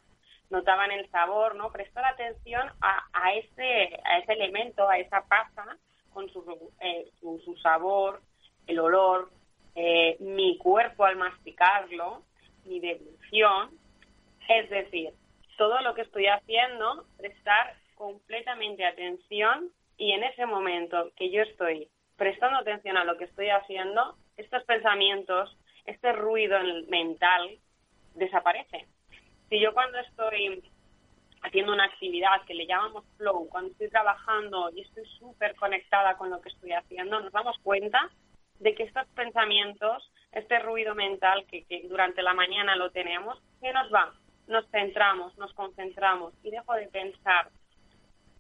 notaban 0.50 0.92
el 0.92 1.10
sabor, 1.12 1.56
¿no? 1.56 1.72
Prestar 1.72 2.06
atención 2.06 2.70
a, 2.82 3.04
a, 3.14 3.34
ese, 3.34 4.00
a 4.06 4.20
ese 4.20 4.34
elemento, 4.34 4.88
a 4.88 4.98
esa 4.98 5.28
pasa, 5.28 5.78
con 6.14 6.26
eh, 6.80 7.12
su, 7.20 7.42
su 7.44 7.58
sabor, 7.58 8.22
el 8.68 8.80
olor, 8.80 9.30
eh, 9.76 10.18
mi 10.20 10.58
cuerpo 10.58 11.06
al 11.06 11.18
masticarlo 11.18 12.24
ni 12.66 12.80
devolución. 12.80 13.72
Es 14.48 14.70
decir, 14.70 15.12
todo 15.58 15.82
lo 15.82 15.94
que 15.94 16.02
estoy 16.02 16.28
haciendo, 16.28 17.06
prestar 17.18 17.76
completamente 17.96 18.86
atención 18.86 19.70
y 19.98 20.12
en 20.12 20.24
ese 20.24 20.46
momento 20.46 21.12
que 21.16 21.32
yo 21.32 21.42
estoy 21.42 21.88
prestando 22.18 22.60
atención 22.60 22.98
a 22.98 23.06
lo 23.06 23.18
que 23.18 23.26
estoy 23.26 23.50
haciendo, 23.50 24.16
estos 24.38 24.64
pensamientos, 24.64 25.58
este 25.86 26.12
ruido 26.14 26.58
mental 26.88 27.58
desaparece. 28.16 28.88
Si 29.50 29.60
yo 29.60 29.74
cuando 29.74 30.00
estoy 30.00 30.64
haciendo 31.42 31.74
una 31.74 31.86
actividad 31.86 32.42
que 32.48 32.54
le 32.54 32.66
llamamos 32.66 33.06
flow, 33.18 33.48
cuando 33.50 33.72
estoy 33.72 33.90
trabajando 33.90 34.70
y 34.74 34.82
estoy 34.82 35.06
súper 35.20 35.56
conectada 35.56 36.16
con 36.18 36.30
lo 36.30 36.42
que 36.42 36.50
estoy 36.50 36.72
haciendo, 36.72 37.20
nos 37.20 37.32
damos 37.32 37.58
cuenta 37.60 38.10
de 38.60 38.76
que 38.76 38.84
estos 38.84 39.08
pensamientos, 39.10 40.12
este 40.32 40.60
ruido 40.60 40.96
mental 40.96 41.46
que, 41.46 41.66
durante 41.90 42.22
la 42.22 42.34
mañana 42.34 42.76
lo 42.76 42.92
tenemos, 42.92 43.42
¿qué 43.62 43.72
nos 43.74 43.94
va? 43.94 44.14
Nos 44.48 44.68
centramos, 44.70 45.38
nos 45.38 45.54
concentramos 45.54 46.34
y 46.44 46.52
dejo 46.52 46.74
de 46.74 46.88
pensar. 46.88 47.50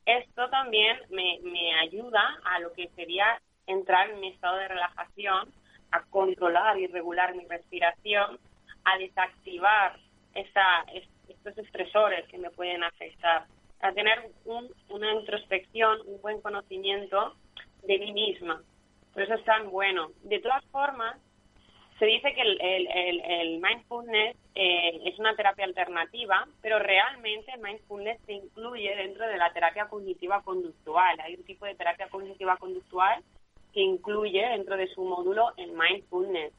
Esto 0.05 0.49
también 0.49 0.99
me, 1.09 1.39
me 1.43 1.73
ayuda 1.79 2.37
a 2.43 2.59
lo 2.59 2.73
que 2.73 2.89
sería 2.89 3.41
entrar 3.67 4.09
en 4.09 4.19
mi 4.19 4.29
estado 4.29 4.57
de 4.57 4.67
relajación, 4.67 5.53
a 5.91 6.03
controlar 6.09 6.77
y 6.79 6.87
regular 6.87 7.35
mi 7.35 7.45
respiración, 7.45 8.39
a 8.83 8.97
desactivar 8.97 9.97
esa, 10.33 10.85
estos 11.27 11.57
estresores 11.57 12.27
que 12.27 12.37
me 12.37 12.49
pueden 12.49 12.83
afectar, 12.83 13.45
a 13.79 13.91
tener 13.93 14.31
una 14.45 15.13
introspección, 15.13 15.99
un 16.07 16.21
buen 16.21 16.41
conocimiento 16.41 17.35
de 17.83 17.99
mí 17.99 18.13
misma. 18.13 18.61
Por 19.13 19.23
eso 19.23 19.35
es 19.35 19.43
tan 19.45 19.69
bueno. 19.69 20.09
De 20.23 20.39
todas 20.39 20.63
formas, 20.65 21.17
se 21.99 22.05
dice 22.05 22.33
que 22.33 22.41
el, 22.41 23.61
mindfulness 23.61 24.35
eh, 24.55 25.01
es 25.05 25.19
una 25.19 25.35
terapia 25.35 25.65
alternativa, 25.65 26.47
pero 26.61 26.79
realmente 26.79 27.51
el 27.53 27.61
mindfulness 27.61 28.19
se 28.25 28.33
incluye 28.33 28.95
dentro 28.95 29.27
de 29.27 29.37
la 29.37 29.53
terapia 29.53 29.87
cognitiva 29.87 30.41
conductual. 30.41 31.19
Hay 31.21 31.35
un 31.35 31.43
tipo 31.43 31.65
de 31.65 31.75
terapia 31.75 32.09
cognitiva 32.09 32.57
conductual 32.57 33.23
que 33.73 33.81
incluye 33.81 34.41
dentro 34.49 34.75
de 34.75 34.87
su 34.87 35.03
módulo 35.03 35.53
el 35.57 35.71
mindfulness. 35.71 36.53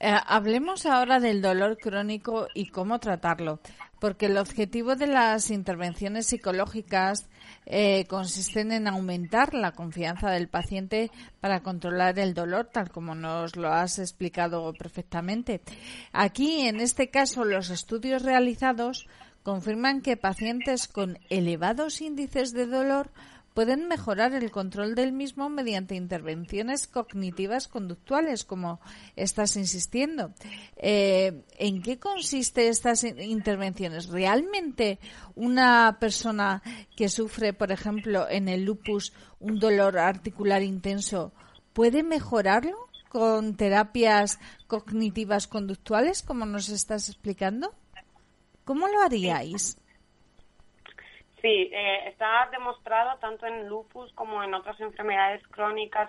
Eh, 0.00 0.14
hablemos 0.26 0.86
ahora 0.86 1.20
del 1.20 1.42
dolor 1.42 1.76
crónico 1.78 2.48
y 2.54 2.68
cómo 2.68 2.98
tratarlo, 3.00 3.60
porque 4.00 4.26
el 4.26 4.38
objetivo 4.38 4.96
de 4.96 5.06
las 5.06 5.50
intervenciones 5.50 6.26
psicológicas 6.26 7.28
eh, 7.66 8.04
consisten 8.06 8.72
en 8.72 8.88
aumentar 8.88 9.54
la 9.54 9.72
confianza 9.72 10.30
del 10.30 10.48
paciente 10.48 11.10
para 11.40 11.60
controlar 11.60 12.18
el 12.18 12.34
dolor, 12.34 12.68
tal 12.72 12.90
como 12.90 13.14
nos 13.14 13.56
lo 13.56 13.72
has 13.72 13.98
explicado 13.98 14.72
perfectamente. 14.74 15.60
Aquí, 16.12 16.62
en 16.62 16.80
este 16.80 17.08
caso, 17.10 17.44
los 17.44 17.70
estudios 17.70 18.22
realizados 18.22 19.06
confirman 19.42 20.00
que 20.00 20.16
pacientes 20.16 20.88
con 20.88 21.18
elevados 21.28 22.00
índices 22.00 22.52
de 22.52 22.66
dolor 22.66 23.10
pueden 23.54 23.86
mejorar 23.86 24.34
el 24.34 24.50
control 24.50 24.96
del 24.96 25.12
mismo 25.12 25.48
mediante 25.48 25.94
intervenciones 25.94 26.88
cognitivas 26.88 27.68
conductuales, 27.68 28.44
como 28.44 28.80
estás 29.14 29.56
insistiendo. 29.56 30.34
Eh, 30.76 31.44
¿En 31.56 31.80
qué 31.80 31.98
consiste 31.98 32.68
estas 32.68 33.04
intervenciones? 33.04 34.08
¿Realmente 34.08 34.98
una 35.36 35.98
persona 36.00 36.62
que 36.96 37.08
sufre, 37.08 37.52
por 37.52 37.70
ejemplo, 37.70 38.28
en 38.28 38.48
el 38.48 38.64
lupus, 38.64 39.12
un 39.38 39.60
dolor 39.60 39.98
articular 39.98 40.62
intenso, 40.62 41.32
puede 41.72 42.02
mejorarlo 42.02 42.76
con 43.08 43.56
terapias 43.56 44.40
cognitivas 44.66 45.46
conductuales, 45.46 46.22
como 46.22 46.44
nos 46.44 46.68
estás 46.70 47.08
explicando? 47.08 47.72
¿Cómo 48.64 48.88
lo 48.88 49.00
haríais? 49.00 49.78
Sí, 51.44 51.68
eh, 51.70 52.08
está 52.08 52.48
demostrado 52.52 53.18
tanto 53.18 53.44
en 53.44 53.68
lupus 53.68 54.10
como 54.14 54.42
en 54.42 54.54
otras 54.54 54.80
enfermedades 54.80 55.46
crónicas, 55.48 56.08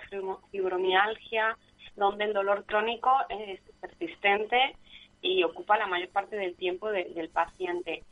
fibromialgia, 0.50 1.58
donde 1.98 2.24
el 2.24 2.32
dolor 2.32 2.64
crónico 2.66 3.12
es 3.28 3.60
persistente 3.82 4.78
y 5.22 5.44
ocupa 5.44 5.78
la 5.78 5.88
mayor 5.88 6.08
parte 6.08 6.38
del 6.38 6.56
tiempo 6.56 6.90
del 6.90 7.28
paciente. 7.32 8.06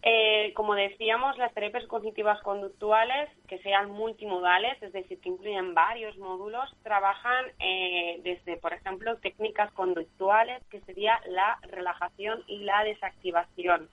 Eh, 0.00 0.54
como 0.54 0.74
decíamos, 0.74 1.36
las 1.36 1.52
terapias 1.52 1.86
cognitivas 1.86 2.40
conductuales, 2.40 3.28
que 3.46 3.58
sean 3.58 3.90
multimodales, 3.90 4.82
es 4.82 4.94
decir, 4.94 5.20
que 5.20 5.28
incluyen 5.28 5.74
varios 5.74 6.16
módulos, 6.16 6.74
trabajan 6.82 7.44
eh, 7.58 8.20
desde, 8.22 8.56
por 8.56 8.72
ejemplo, 8.72 9.18
técnicas 9.18 9.70
conductuales, 9.72 10.64
que 10.70 10.80
sería 10.80 11.20
la 11.26 11.58
relajación 11.70 12.42
y 12.46 12.60
la 12.60 12.84
desactivación 12.84 13.90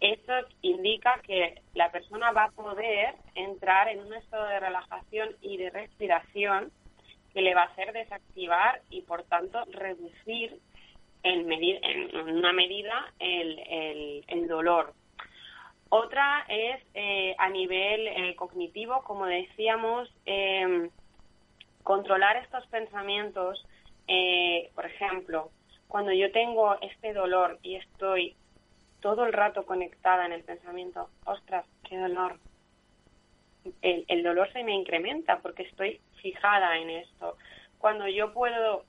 esto 0.00 0.32
indica 0.62 1.20
que 1.22 1.62
la 1.74 1.90
persona 1.90 2.32
va 2.32 2.44
a 2.44 2.50
poder 2.50 3.14
entrar 3.34 3.88
en 3.88 4.00
un 4.00 4.14
estado 4.14 4.46
de 4.46 4.60
relajación 4.60 5.36
y 5.40 5.56
de 5.56 5.70
respiración 5.70 6.70
que 7.32 7.42
le 7.42 7.54
va 7.54 7.62
a 7.62 7.66
hacer 7.66 7.92
desactivar 7.92 8.82
y, 8.90 9.02
por 9.02 9.22
tanto, 9.24 9.64
reducir 9.66 10.58
en, 11.22 11.50
en 11.52 12.36
una 12.36 12.52
medida 12.52 13.12
el, 13.18 14.46
dolor. 14.48 14.94
Otra 15.88 16.44
es 16.48 16.82
eh, 16.94 17.34
a 17.38 17.48
nivel 17.48 18.06
eh, 18.06 18.34
cognitivo, 18.36 19.02
como 19.02 19.26
decíamos, 19.26 20.12
em, 20.24 20.90
controlar 21.82 22.36
estos 22.36 22.66
pensamientos. 22.68 23.64
Eh, 24.08 24.70
por 24.74 24.86
ejemplo, 24.86 25.50
cuando 25.88 26.12
yo 26.12 26.30
tengo 26.32 26.76
este 26.80 27.12
dolor 27.12 27.58
y 27.62 27.76
estoy 27.76 28.36
todo 29.06 29.24
el 29.24 29.32
rato 29.32 29.64
conectada 29.64 30.26
en 30.26 30.32
el 30.32 30.42
pensamiento, 30.42 31.10
ostras, 31.26 31.64
qué 31.88 31.96
dolor. 31.96 32.40
El, 33.80 34.24
dolor 34.24 34.52
se 34.52 34.64
me 34.64 34.74
incrementa 34.74 35.38
porque 35.42 35.62
estoy 35.62 36.00
fijada 36.20 36.76
en 36.76 36.90
esto. 36.90 37.36
Cuando 37.78 38.08
yo 38.08 38.32
puedo 38.32 38.82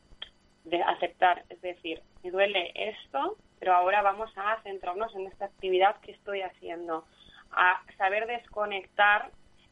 aceptar, 0.88 1.44
es 1.50 1.62
decir, 1.62 2.02
me 2.24 2.32
duele 2.32 2.72
esto, 2.74 3.38
pero 3.60 3.76
ahora 3.76 4.02
vamos 4.02 4.32
a 4.38 4.60
centrarnos 4.64 5.16
en 5.16 5.28
esta 5.28 5.46
actividad 5.46 5.98
que 6.02 6.14
estoy 6.14 6.42
haciendo, 6.42 7.06
a 7.52 7.84
saber 8.00 8.26
desconectar 8.26 9.30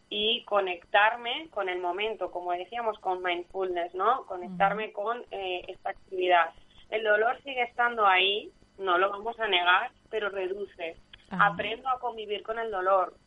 y 0.09 0.43
conectarme 0.43 1.49
con 1.49 1.69
el 1.69 1.79
momento, 1.79 2.29
como 2.29 2.51
decíamos 2.51 2.99
con 2.99 3.23
mindfulness, 3.23 3.95
¿no? 3.95 4.27
Conectarme 4.27 4.91
con 4.91 5.25
eh, 5.31 5.63
esta 5.69 5.89
actividad. 5.89 6.53
El 6.91 7.03
dolor 7.03 7.41
sigue 7.41 7.63
estando 7.63 8.05
ahí, 8.05 8.51
no 8.77 8.99
lo 8.99 9.09
vamos 9.09 9.39
a 9.39 9.47
negar, 9.47 9.89
pero 10.15 10.29
reduce. 10.29 10.95
Aprendo 11.29 11.89
a 11.89 11.99
convivir 11.99 12.41
con 12.41 12.57
el 12.57 12.71
dolor. 12.71 13.17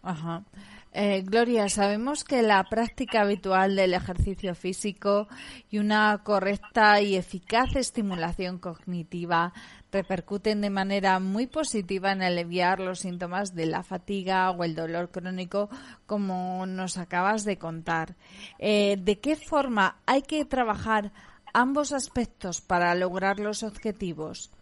Ajá. 0.00 0.44
Eh, 0.92 1.22
Gloria, 1.22 1.68
sabemos 1.68 2.22
que 2.22 2.42
la 2.42 2.62
práctica 2.62 3.22
habitual 3.22 3.74
del 3.74 3.94
ejercicio 3.94 4.54
físico 4.54 5.26
y 5.70 5.78
una 5.78 6.22
correcta 6.22 7.00
y 7.00 7.16
eficaz 7.16 7.74
estimulación 7.74 8.58
cognitiva 8.60 9.52
repercuten 9.90 10.60
de 10.60 10.70
manera 10.70 11.18
muy 11.18 11.48
positiva 11.48 12.12
en 12.12 12.22
aliviar 12.22 12.78
los 12.78 13.00
síntomas 13.00 13.56
de 13.56 13.66
la 13.66 13.82
fatiga 13.82 14.52
o 14.52 14.62
el 14.62 14.76
dolor 14.76 15.10
crónico, 15.10 15.68
como 16.06 16.64
nos 16.66 16.96
acabas 16.96 17.44
de 17.44 17.58
contar. 17.58 18.14
Eh, 18.60 18.98
¿De 19.00 19.18
qué 19.18 19.34
forma 19.34 19.96
hay 20.06 20.22
que 20.22 20.44
trabajar 20.44 21.10
ambos 21.52 21.92
aspectos 21.92 22.60
para 22.60 22.94
lograr 22.94 23.40
los 23.40 23.64
objetivos? 23.64 24.52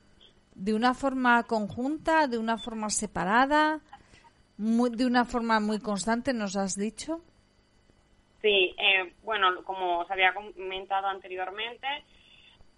¿De 0.54 0.74
una 0.74 0.94
forma 0.94 1.42
conjunta, 1.44 2.26
de 2.26 2.38
una 2.38 2.58
forma 2.58 2.90
separada, 2.90 3.80
de 4.56 5.06
una 5.06 5.24
forma 5.24 5.60
muy 5.60 5.80
constante, 5.80 6.32
nos 6.32 6.56
has 6.56 6.76
dicho? 6.76 7.20
Sí, 8.42 8.74
eh, 8.78 9.14
bueno, 9.22 9.62
como 9.64 10.00
os 10.00 10.10
había 10.10 10.34
comentado 10.34 11.06
anteriormente, 11.06 11.86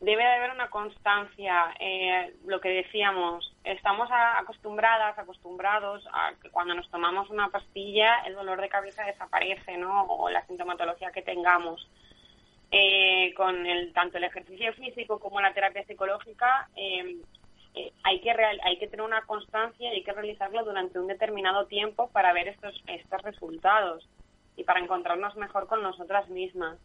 debe 0.01 0.23
de 0.23 0.33
haber 0.35 0.51
una 0.51 0.69
constancia. 0.69 1.75
Eh, 1.81 2.37
lo 2.47 2.61
que 2.61 2.69
decíamos, 2.69 3.53
estamos 3.65 4.09
acostumbradas, 4.11 5.19
acostumbrados 5.19 6.07
a 6.13 6.33
que 6.41 6.51
cuando 6.51 6.75
nos 6.75 6.89
tomamos 6.91 7.31
una 7.31 7.49
pastilla 7.49 8.19
el 8.27 8.35
dolor 8.35 8.61
de 8.61 8.69
cabeza 8.69 9.05
desaparece, 9.05 9.77
¿no? 9.77 10.05
O 10.05 10.29
la 10.31 10.47
sintomatología 10.47 11.11
que 11.11 11.23
tengamos. 11.23 11.89
Eh, 12.77 13.33
con 13.37 13.67
el, 13.67 13.93
tanto 13.93 14.19
el 14.19 14.25
ejercicio 14.25 14.73
físico 14.73 15.21
como 15.21 15.41
la 15.41 15.55
terapia 15.55 15.85
psicológica, 15.85 16.69
eh, 16.75 17.19
eh, 17.75 17.93
hay, 18.03 18.21
que 18.21 18.31
hay 18.31 18.79
que 18.79 18.89
tener 18.89 19.05
una 19.05 19.23
constancia 19.23 19.93
y 19.93 19.97
hay 19.97 20.03
que 20.05 20.13
realizarlo 20.13 20.65
durante 20.65 20.99
un 20.99 21.07
determinado 21.07 21.67
tiempo 21.67 22.09
para 22.11 22.33
ver 22.33 22.49
estos, 22.49 22.75
estos 22.87 23.23
resultados 23.23 24.09
y 24.57 24.65
para 24.65 24.81
encontrarnos 24.81 25.37
mejor 25.37 25.67
con 25.67 25.83
nosotras 25.83 26.29
mismas. 26.29 26.79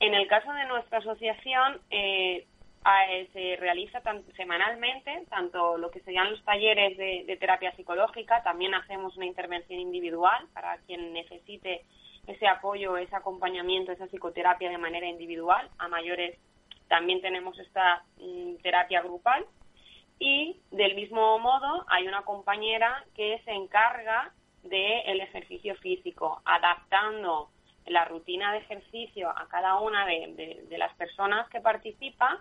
En 0.00 0.14
el 0.14 0.26
caso 0.28 0.52
de 0.52 0.64
nuestra 0.66 0.98
asociación, 0.98 1.80
se 1.90 3.56
realiza 3.58 4.02
semanalmente 4.36 5.24
tanto 5.30 5.78
lo 5.78 5.90
que 5.90 6.00
serían 6.00 6.30
los 6.30 6.44
talleres 6.44 6.96
de 6.98 7.36
terapia 7.38 7.74
psicológica, 7.76 8.42
también 8.42 8.74
hacemos 8.74 9.16
una 9.16 9.26
intervención 9.26 9.78
individual 9.78 10.46
para 10.52 10.76
quien 10.78 11.12
necesite 11.12 11.82
ese 12.26 12.46
apoyo, 12.46 12.96
ese 12.96 13.16
acompañamiento, 13.16 13.92
esa 13.92 14.06
psicoterapia 14.06 14.70
de 14.70 14.78
manera 14.78 15.06
individual 15.06 15.68
a 15.78 15.88
mayores 15.88 16.38
también 16.88 17.20
tenemos 17.20 17.58
esta 17.58 18.04
mm, 18.18 18.56
terapia 18.62 19.02
grupal 19.02 19.44
y 20.22 20.56
del 20.70 20.94
mismo 20.94 21.36
modo 21.40 21.84
hay 21.88 22.06
una 22.06 22.22
compañera 22.22 23.04
que 23.16 23.40
se 23.44 23.50
encarga 23.50 24.32
del 24.62 25.20
ejercicio 25.20 25.74
físico, 25.78 26.40
adaptando 26.44 27.48
la 27.86 28.04
rutina 28.04 28.52
de 28.52 28.58
ejercicio 28.58 29.30
a 29.30 29.48
cada 29.48 29.80
una 29.80 30.06
de, 30.06 30.64
las 30.78 30.94
personas 30.94 31.48
que 31.48 31.60
participa 31.60 32.40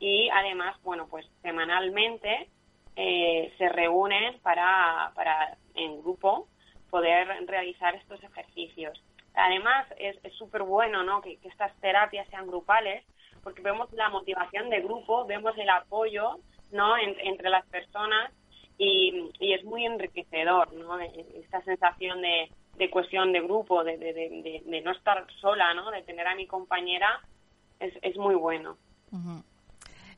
y 0.00 0.28
además, 0.30 0.76
bueno, 0.82 1.06
pues 1.08 1.24
semanalmente 1.40 2.48
eh, 2.96 3.54
se 3.58 3.68
reúnen 3.68 4.40
para, 4.40 5.12
para 5.14 5.56
en 5.76 6.02
grupo 6.02 6.48
poder 6.90 7.28
realizar 7.46 7.94
estos 7.94 8.20
ejercicios. 8.24 9.00
Además, 9.34 9.86
es 9.98 10.16
súper 10.32 10.64
bueno 10.64 11.04
¿no? 11.04 11.20
que, 11.20 11.38
estas 11.44 11.72
terapias 11.80 12.26
sean 12.30 12.48
grupales 12.48 13.04
porque 13.44 13.62
vemos 13.62 13.90
la 13.92 14.08
motivación 14.08 14.68
de 14.68 14.80
grupo, 14.80 15.26
vemos 15.26 15.56
el 15.58 15.70
apoyo 15.70 16.40
¿no? 16.72 16.96
entre 16.96 17.50
las 17.50 17.66
personas 17.66 18.32
y, 18.78 19.30
y, 19.38 19.52
es 19.52 19.64
muy 19.64 19.84
enriquecedor 19.84 20.72
¿no? 20.72 20.98
esta 20.98 21.62
sensación 21.62 22.22
de, 22.22 22.50
de 22.76 22.90
cohesión 22.90 23.32
de 23.32 23.40
grupo, 23.40 23.84
de, 23.84 23.98
de, 23.98 24.62
de, 24.64 24.80
no 24.80 24.92
estar 24.92 25.26
sola, 25.40 25.74
¿no? 25.74 25.90
de 25.90 26.02
tener 26.02 26.26
a 26.26 26.34
mi 26.34 26.46
compañera, 26.46 27.20
es, 27.78 27.92
es 28.02 28.16
muy 28.16 28.34
bueno. 28.34 28.76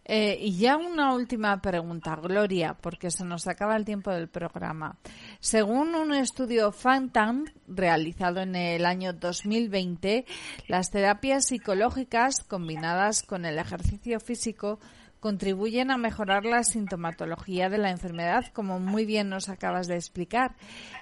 Eh, 0.05 0.37
y 0.41 0.59
ya 0.59 0.77
una 0.77 1.15
última 1.15 1.61
pregunta, 1.61 2.17
Gloria, 2.17 2.75
porque 2.75 3.11
se 3.11 3.25
nos 3.25 3.47
acaba 3.47 3.77
el 3.77 3.85
tiempo 3.85 4.11
del 4.11 4.29
programa. 4.29 4.97
Según 5.39 5.95
un 5.95 6.13
estudio 6.13 6.73
Fantam 6.73 7.45
realizado 7.69 8.41
en 8.41 8.57
el 8.57 8.85
año 8.85 9.13
2020, 9.13 10.25
las 10.67 10.91
terapias 10.91 11.47
psicológicas 11.47 12.43
combinadas 12.43 13.23
con 13.23 13.45
el 13.45 13.59
ejercicio 13.59 14.19
físico 14.19 14.81
contribuyen 15.23 15.93
a 15.93 15.99
mejorar 15.99 16.45
la 16.45 16.65
sintomatología 16.65 17.71
de 17.71 17.79
la 17.79 17.91
enfermedad, 17.91 18.47
como 18.53 18.81
muy 18.81 19.07
bien 19.07 19.29
nos 19.29 19.49
acabas 19.49 19.87
de 19.87 19.95
explicar. 19.95 20.57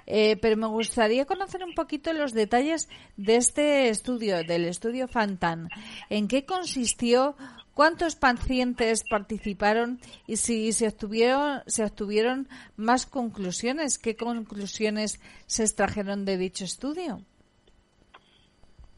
Eh, 0.07 0.37
pero 0.43 0.59
me 0.59 0.67
gustaría 0.67 1.25
conocer 1.25 1.65
un 1.65 1.73
poquito 1.73 2.13
los 2.13 2.35
detalles 2.35 2.91
de 3.17 3.37
este 3.37 3.89
estudio, 3.89 4.45
del 4.45 4.67
estudio 4.67 5.09
Fantan. 5.09 5.71
¿En 6.11 6.29
qué 6.29 6.45
consistió? 6.45 7.35
¿Cuántos 7.73 8.15
pacientes 8.15 9.05
participaron 9.09 10.01
y 10.27 10.37
si 10.37 10.71
se 10.73 10.89
obtuvieron, 10.89 11.63
se 11.67 11.83
obtuvieron 11.83 12.47
más 12.77 13.07
conclusiones? 13.07 13.99
¿Qué 13.99 14.17
conclusiones 14.17 15.19
se 15.47 15.63
extrajeron 15.63 16.27
de 16.27 16.37
dicho 16.37 16.65
estudio? 16.65 17.23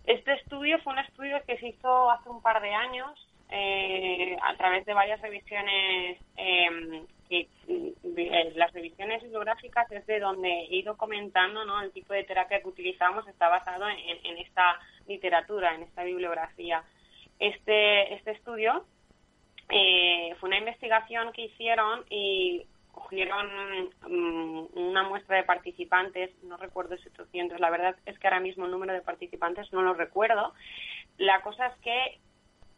Este 0.05 0.33
estudio 0.33 0.81
fue 0.83 0.95
un 0.95 0.99
estudio 0.99 1.37
que 1.47 1.57
se 1.59 1.69
hizo 1.69 2.11
hace 2.11 2.29
un 2.29 2.43
par 2.43 2.61
de 2.61 2.75
años 2.75 3.32
eh, 3.55 4.37
a 4.43 4.57
través 4.57 4.87
de 4.87 4.95
varias 4.95 5.21
revisiones, 5.21 6.19
em, 6.37 7.07
que 7.29 7.49
eh, 7.69 8.53
las 8.57 8.73
revisiones 8.73 9.23
bibliográficas 9.23 9.93
es 9.93 10.07
de 10.07 10.21
donde 10.21 10.49
he 10.49 10.77
ido 10.77 10.97
comentando, 10.97 11.63
¿no? 11.67 11.83
El 11.83 11.93
tipo 11.93 12.15
de 12.15 12.25
terapia 12.25 12.63
que 12.63 12.69
utilizamos 12.69 13.29
está 13.29 13.49
basado 13.49 13.87
en, 13.91 14.39
esta 14.39 14.81
literatura, 15.07 15.75
en 15.75 15.83
esta 15.83 16.03
bibliografía. 16.03 16.83
Este, 17.39 18.15
este 18.15 18.31
estudio 18.31 18.87
eh, 19.69 20.35
fue 20.41 20.49
una 20.49 20.59
investigación 20.59 21.33
que 21.33 21.43
hicieron 21.43 22.05
y 22.09 22.67
cogieron 22.91 23.49
mm, 24.09 24.79
una 24.79 25.03
muestra 25.03 25.37
de 25.37 25.45
participantes, 25.45 26.31
no 26.43 26.57
recuerdo 26.57 26.97
si 26.97 27.09
800, 27.09 27.61
la 27.61 27.69
verdad 27.69 27.97
es 28.07 28.19
que 28.19 28.27
ahora 28.27 28.41
mismo 28.41 28.65
el 28.65 28.71
número 28.71 28.95
de 28.95 29.03
participantes 29.03 29.71
no 29.75 29.83
lo 29.83 29.93
recuerdo. 29.93 30.55
La 31.19 31.43
cosa 31.43 31.67
es 31.67 31.79
que 31.81 32.19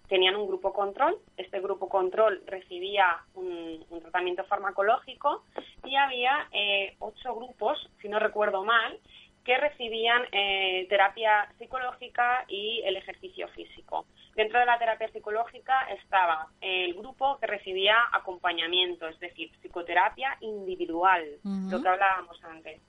tenían 0.09 0.37
un 0.37 0.47
grupo 0.47 0.73
control. 0.73 1.19
Este 1.37 1.61
grupo 1.61 1.89
control 1.89 2.43
recibía 2.47 3.19
un, 3.35 3.85
tratamiento 4.03 4.45
farmacológico 4.45 5.45
y 5.85 5.97
había 5.97 6.49
eh, 6.53 6.95
ocho 6.99 7.35
grupos, 7.35 7.91
si 8.01 8.09
no 8.09 8.19
recuerdo 8.19 8.65
mal, 8.65 8.99
que 9.45 9.59
recibían 9.59 10.23
eh, 10.33 10.87
terapia 10.89 11.53
psicológica 11.59 12.45
y 12.49 12.83
el 12.85 12.97
ejercicio 12.97 13.49
físico. 13.49 14.07
Dentro 14.35 14.59
de 14.59 14.67
la 14.67 14.79
terapia 14.79 15.09
psicológica 15.09 15.89
estaba 15.91 16.49
el 16.61 16.95
grupo 16.95 17.39
que 17.39 17.47
recibía 17.47 17.97
acompañamiento, 18.13 19.07
es 19.07 19.19
decir, 19.21 19.51
psicoterapia 19.61 20.37
individual, 20.41 21.25
lo 21.71 21.83
que 21.83 21.89
hablábamos 21.89 22.43
antes. 22.45 22.81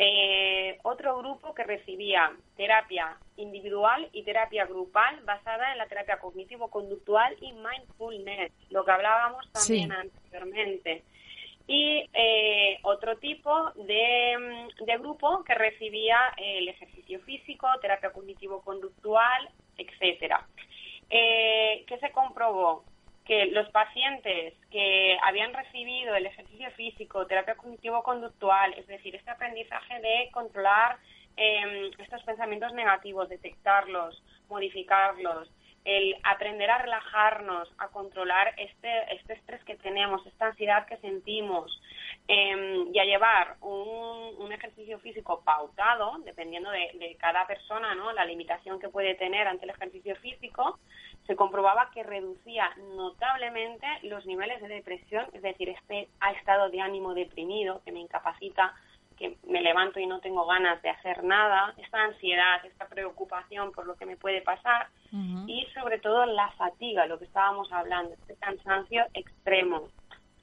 Eh, 0.00 0.78
otro 0.84 1.18
grupo 1.18 1.52
que 1.54 1.64
recibía 1.64 2.32
terapia 2.56 3.16
individual 3.36 4.08
y 4.12 4.22
terapia 4.22 4.64
grupal 4.64 5.20
basada 5.24 5.72
en 5.72 5.78
la 5.78 5.88
terapia 5.88 6.20
cognitivo-conductual 6.20 7.36
y 7.40 7.52
mindfulness, 7.52 8.52
lo 8.70 8.84
que 8.84 8.92
hablábamos 8.92 9.50
también 9.50 9.90
anteriormente. 9.90 11.02
Y 11.66 12.08
eh, 12.14 12.78
otro 12.82 13.18
tipo 13.18 13.72
de, 13.72 14.68
de, 14.86 14.98
grupo 14.98 15.42
que 15.42 15.54
recibía 15.54 16.16
el 16.36 16.68
ejercicio 16.68 17.20
físico, 17.20 17.66
terapia 17.82 18.12
cognitivo-conductual, 18.12 19.50
etcétera. 19.76 20.46
Eh, 21.10 21.84
¿Qué 21.88 21.98
se 21.98 22.12
comprobó? 22.12 22.84
Que 23.28 23.44
los 23.46 23.68
pacientes 23.68 24.54
que 24.70 25.18
habían 25.22 25.52
recibido 25.52 26.16
el 26.16 26.24
ejercicio 26.24 26.70
físico, 26.70 27.26
terapia 27.26 27.56
cognitivo-conductual, 27.56 28.72
es 28.72 28.86
decir, 28.86 29.14
este 29.14 29.30
aprendizaje 29.30 30.00
de 30.00 30.30
controlar 30.32 30.96
em, 31.36 31.90
estos 31.98 32.22
pensamientos 32.22 32.72
negativos, 32.72 33.28
detectarlos, 33.28 34.24
modificarlos, 34.48 35.50
el 35.84 36.16
aprender 36.22 36.70
a 36.70 36.78
relajarnos, 36.78 37.72
a 37.78 37.88
controlar 37.88 38.54
este, 38.58 39.14
este 39.14 39.34
estrés 39.34 39.62
que 39.64 39.76
tenemos, 39.76 40.26
esta 40.26 40.46
ansiedad 40.46 40.86
que 40.86 40.96
sentimos 40.98 41.80
em, 42.26 42.94
y 42.94 42.98
a 42.98 43.04
llevar 43.04 43.56
un, 43.60 44.36
un, 44.38 44.52
ejercicio 44.52 44.98
físico 44.98 45.42
pautado, 45.44 46.18
dependiendo 46.24 46.70
de, 46.70 46.90
de, 46.94 47.16
cada 47.16 47.46
persona, 47.46 47.94
¿no? 47.94 48.12
la 48.12 48.24
limitación 48.24 48.78
que 48.78 48.88
puede 48.88 49.14
tener 49.14 49.48
ante 49.48 49.64
el 49.64 49.70
ejercicio 49.70 50.14
físico, 50.16 50.78
se 51.26 51.36
comprobaba 51.36 51.90
que 51.92 52.02
reducía 52.02 52.70
notablemente 52.96 53.86
los 54.02 54.24
niveles 54.26 54.60
de 54.62 54.68
depresión, 54.68 55.26
es 55.32 55.42
decir, 55.42 55.68
este 55.68 56.08
estado 56.38 56.70
de 56.70 56.80
ánimo 56.80 57.14
deprimido 57.14 57.82
que 57.84 57.92
me 57.92 58.00
incapacita, 58.00 58.74
que 59.18 59.36
me 59.46 59.60
levanto 59.60 60.00
y 60.00 60.06
no 60.06 60.20
tengo 60.20 60.46
ganas 60.46 60.80
de 60.82 60.90
hacer 60.90 61.24
nada, 61.24 61.74
esta 61.76 62.02
ansiedad, 62.02 62.64
esta 62.64 62.86
preocupación 62.86 63.72
por 63.72 63.86
lo 63.86 63.96
que 63.96 64.06
me 64.06 64.16
puede 64.16 64.42
pasar 64.42 64.88
y 65.46 65.66
sobre 65.74 65.98
todo 65.98 66.26
la 66.26 66.50
fatiga, 66.52 67.06
lo 67.06 67.18
que 67.18 67.24
estábamos 67.24 67.72
hablando, 67.72 68.14
este 68.14 68.36
cansancio 68.36 69.04
extremo. 69.14 69.88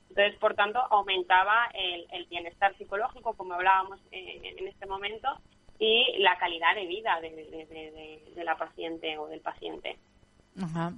Entonces, 0.09 0.39
por 0.39 0.55
tanto, 0.55 0.79
aumentaba 0.89 1.67
el, 1.73 2.25
bienestar 2.27 2.75
psicológico, 2.77 3.33
como 3.33 3.53
hablábamos 3.53 3.99
en 4.11 4.67
este 4.67 4.85
momento, 4.85 5.27
y 5.79 6.17
la 6.19 6.37
calidad 6.37 6.73
de 6.75 6.87
vida 6.87 7.19
de 7.21 8.43
la 8.43 8.55
paciente 8.55 9.17
o 9.17 9.27
del 9.27 9.41
paciente. 9.41 9.97
Ajá. 10.61 10.93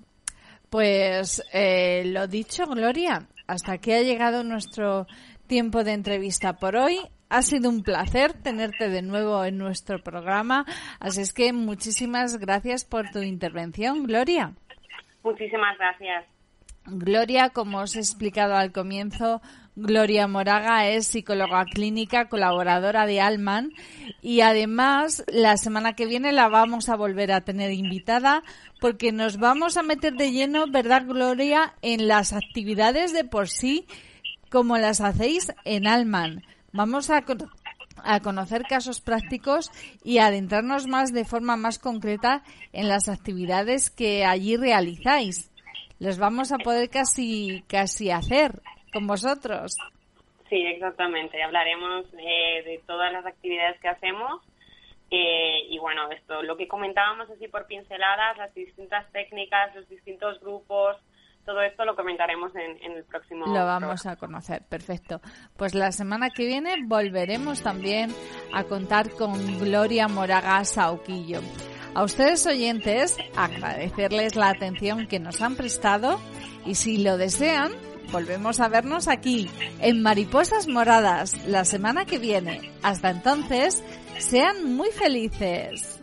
Pues 0.70 1.42
eh, 1.54 2.04
lo 2.06 2.28
dicho, 2.28 2.66
Gloria, 2.66 3.28
hasta 3.48 3.74
aquí 3.74 3.94
ha 3.94 4.02
llegado 4.02 4.44
nuestro 4.44 5.08
tiempo 5.48 5.84
de 5.84 5.94
entrevista 5.94 6.54
por 6.58 6.76
hoy. 6.76 7.00
Ha 7.30 7.42
sido 7.42 7.70
un 7.70 7.84
placer 7.84 8.34
tenerte 8.34 8.90
de 8.90 9.02
nuevo 9.02 9.44
en 9.44 9.58
nuestro 9.58 10.02
programa. 10.02 10.66
Así 11.00 11.22
es 11.22 11.34
que 11.34 11.52
muchísimas 11.54 12.38
gracias 12.38 12.86
por 12.86 13.10
tu 13.10 13.20
intervención, 13.20 14.04
Gloria. 14.04 14.54
Muchísimas 15.24 15.78
gracias. 15.78 16.26
Gloria, 16.86 17.50
como 17.50 17.80
os 17.80 17.98
he 17.98 18.00
explicado 18.00 18.56
al 18.56 18.72
comienzo, 18.72 19.42
Gloria 19.76 20.26
Moraga 20.28 20.88
es 20.88 21.06
psicóloga 21.06 21.66
clínica, 21.66 22.30
colaboradora 22.30 23.06
de 23.06 23.20
Alman 23.20 23.74
y 24.22 24.42
además 24.42 25.24
la 25.28 25.58
semana 25.58 25.94
que 25.94 26.06
viene 26.06 26.32
la 26.32 26.48
vamos 26.48 26.88
a 26.90 26.96
volver 26.96 27.32
a 27.32 27.42
tener 27.42 27.72
invitada 27.72 28.42
porque 28.80 29.12
nos 29.12 29.38
vamos 29.38 29.76
a 29.76 29.84
meter 29.84 30.14
de 30.14 30.32
lleno, 30.32 30.66
¿verdad 30.68 31.06
Gloria?, 31.06 31.74
en 31.82 32.08
las 32.08 32.32
actividades 32.34 33.14
de 33.14 33.24
por 33.24 33.50
sí 33.50 33.86
como 34.50 34.78
las 34.78 35.02
hacéis 35.02 35.54
en 35.66 35.86
Alman. 35.88 36.42
Vamos 36.78 37.10
a, 37.10 37.26
a 38.04 38.20
conocer 38.20 38.62
casos 38.70 39.02
prácticos 39.02 39.72
y 40.04 40.20
adentrarnos 40.20 40.86
más 40.86 41.12
de 41.12 41.26
forma 41.26 41.58
más 41.58 41.80
concreta 41.80 42.44
en 42.72 42.88
las 42.88 43.10
actividades 43.10 43.90
que 43.90 44.24
allí 44.26 44.58
realizáis 44.58 45.52
los 46.00 46.20
vamos 46.20 46.52
a 46.52 46.60
poder 46.60 46.92
casi, 46.92 47.64
casi 47.68 48.12
hacer 48.12 48.52
con 48.94 49.08
vosotros. 49.08 49.76
Sí, 50.50 50.64
exactamente. 50.68 51.42
Hablaremos 51.42 52.12
de, 52.12 52.80
todas 52.86 53.12
las 53.12 53.26
actividades 53.26 53.80
que 53.82 53.88
hacemos 53.88 54.44
eh, 55.10 55.62
y 55.68 55.80
bueno, 55.80 56.12
esto, 56.12 56.44
lo 56.44 56.58
que 56.58 56.68
comentábamos 56.68 57.28
así 57.32 57.48
por 57.48 57.66
pinceladas, 57.66 58.38
las 58.38 58.54
distintas 58.54 59.12
técnicas, 59.12 59.74
los 59.74 59.90
distintos 59.90 60.40
grupos, 60.42 60.98
todo 61.48 61.62
esto 61.62 61.86
lo 61.86 61.96
comentaremos 61.96 62.52
en, 62.56 62.92
el 62.92 63.06
próximo. 63.06 63.46
Lo 63.48 63.66
vamos 63.66 64.06
a 64.06 64.18
conocer, 64.18 64.64
perfecto. 64.68 65.22
Pues 65.56 65.74
la 65.74 65.94
semana 65.94 66.30
que 66.30 66.46
viene 66.46 66.76
volveremos 66.86 67.64
también 67.64 68.12
a 68.54 68.66
contar 68.66 69.10
con 69.12 69.58
Gloria 69.58 70.10
Moraga 70.10 70.66
Sauquillo. 70.66 71.40
A 71.96 72.04
ustedes 72.04 72.46
oyentes, 72.46 73.18
agradecerles 73.38 74.36
la 74.36 74.50
atención 74.50 75.08
que 75.08 75.20
nos 75.20 75.42
han 75.42 75.56
prestado 75.56 76.20
y 76.66 76.76
si 76.76 76.98
lo 76.98 77.18
desean, 77.18 77.72
volvemos 78.12 78.60
a 78.60 78.68
vernos 78.68 79.08
aquí, 79.08 79.50
en 79.80 80.04
Mariposas 80.04 80.68
Moradas, 80.68 81.48
la 81.48 81.64
semana 81.64 82.04
que 82.04 82.20
viene. 82.20 82.74
Hasta 82.84 83.10
entonces, 83.10 83.86
sean 84.20 84.76
muy 84.76 84.90
felices. 84.92 85.97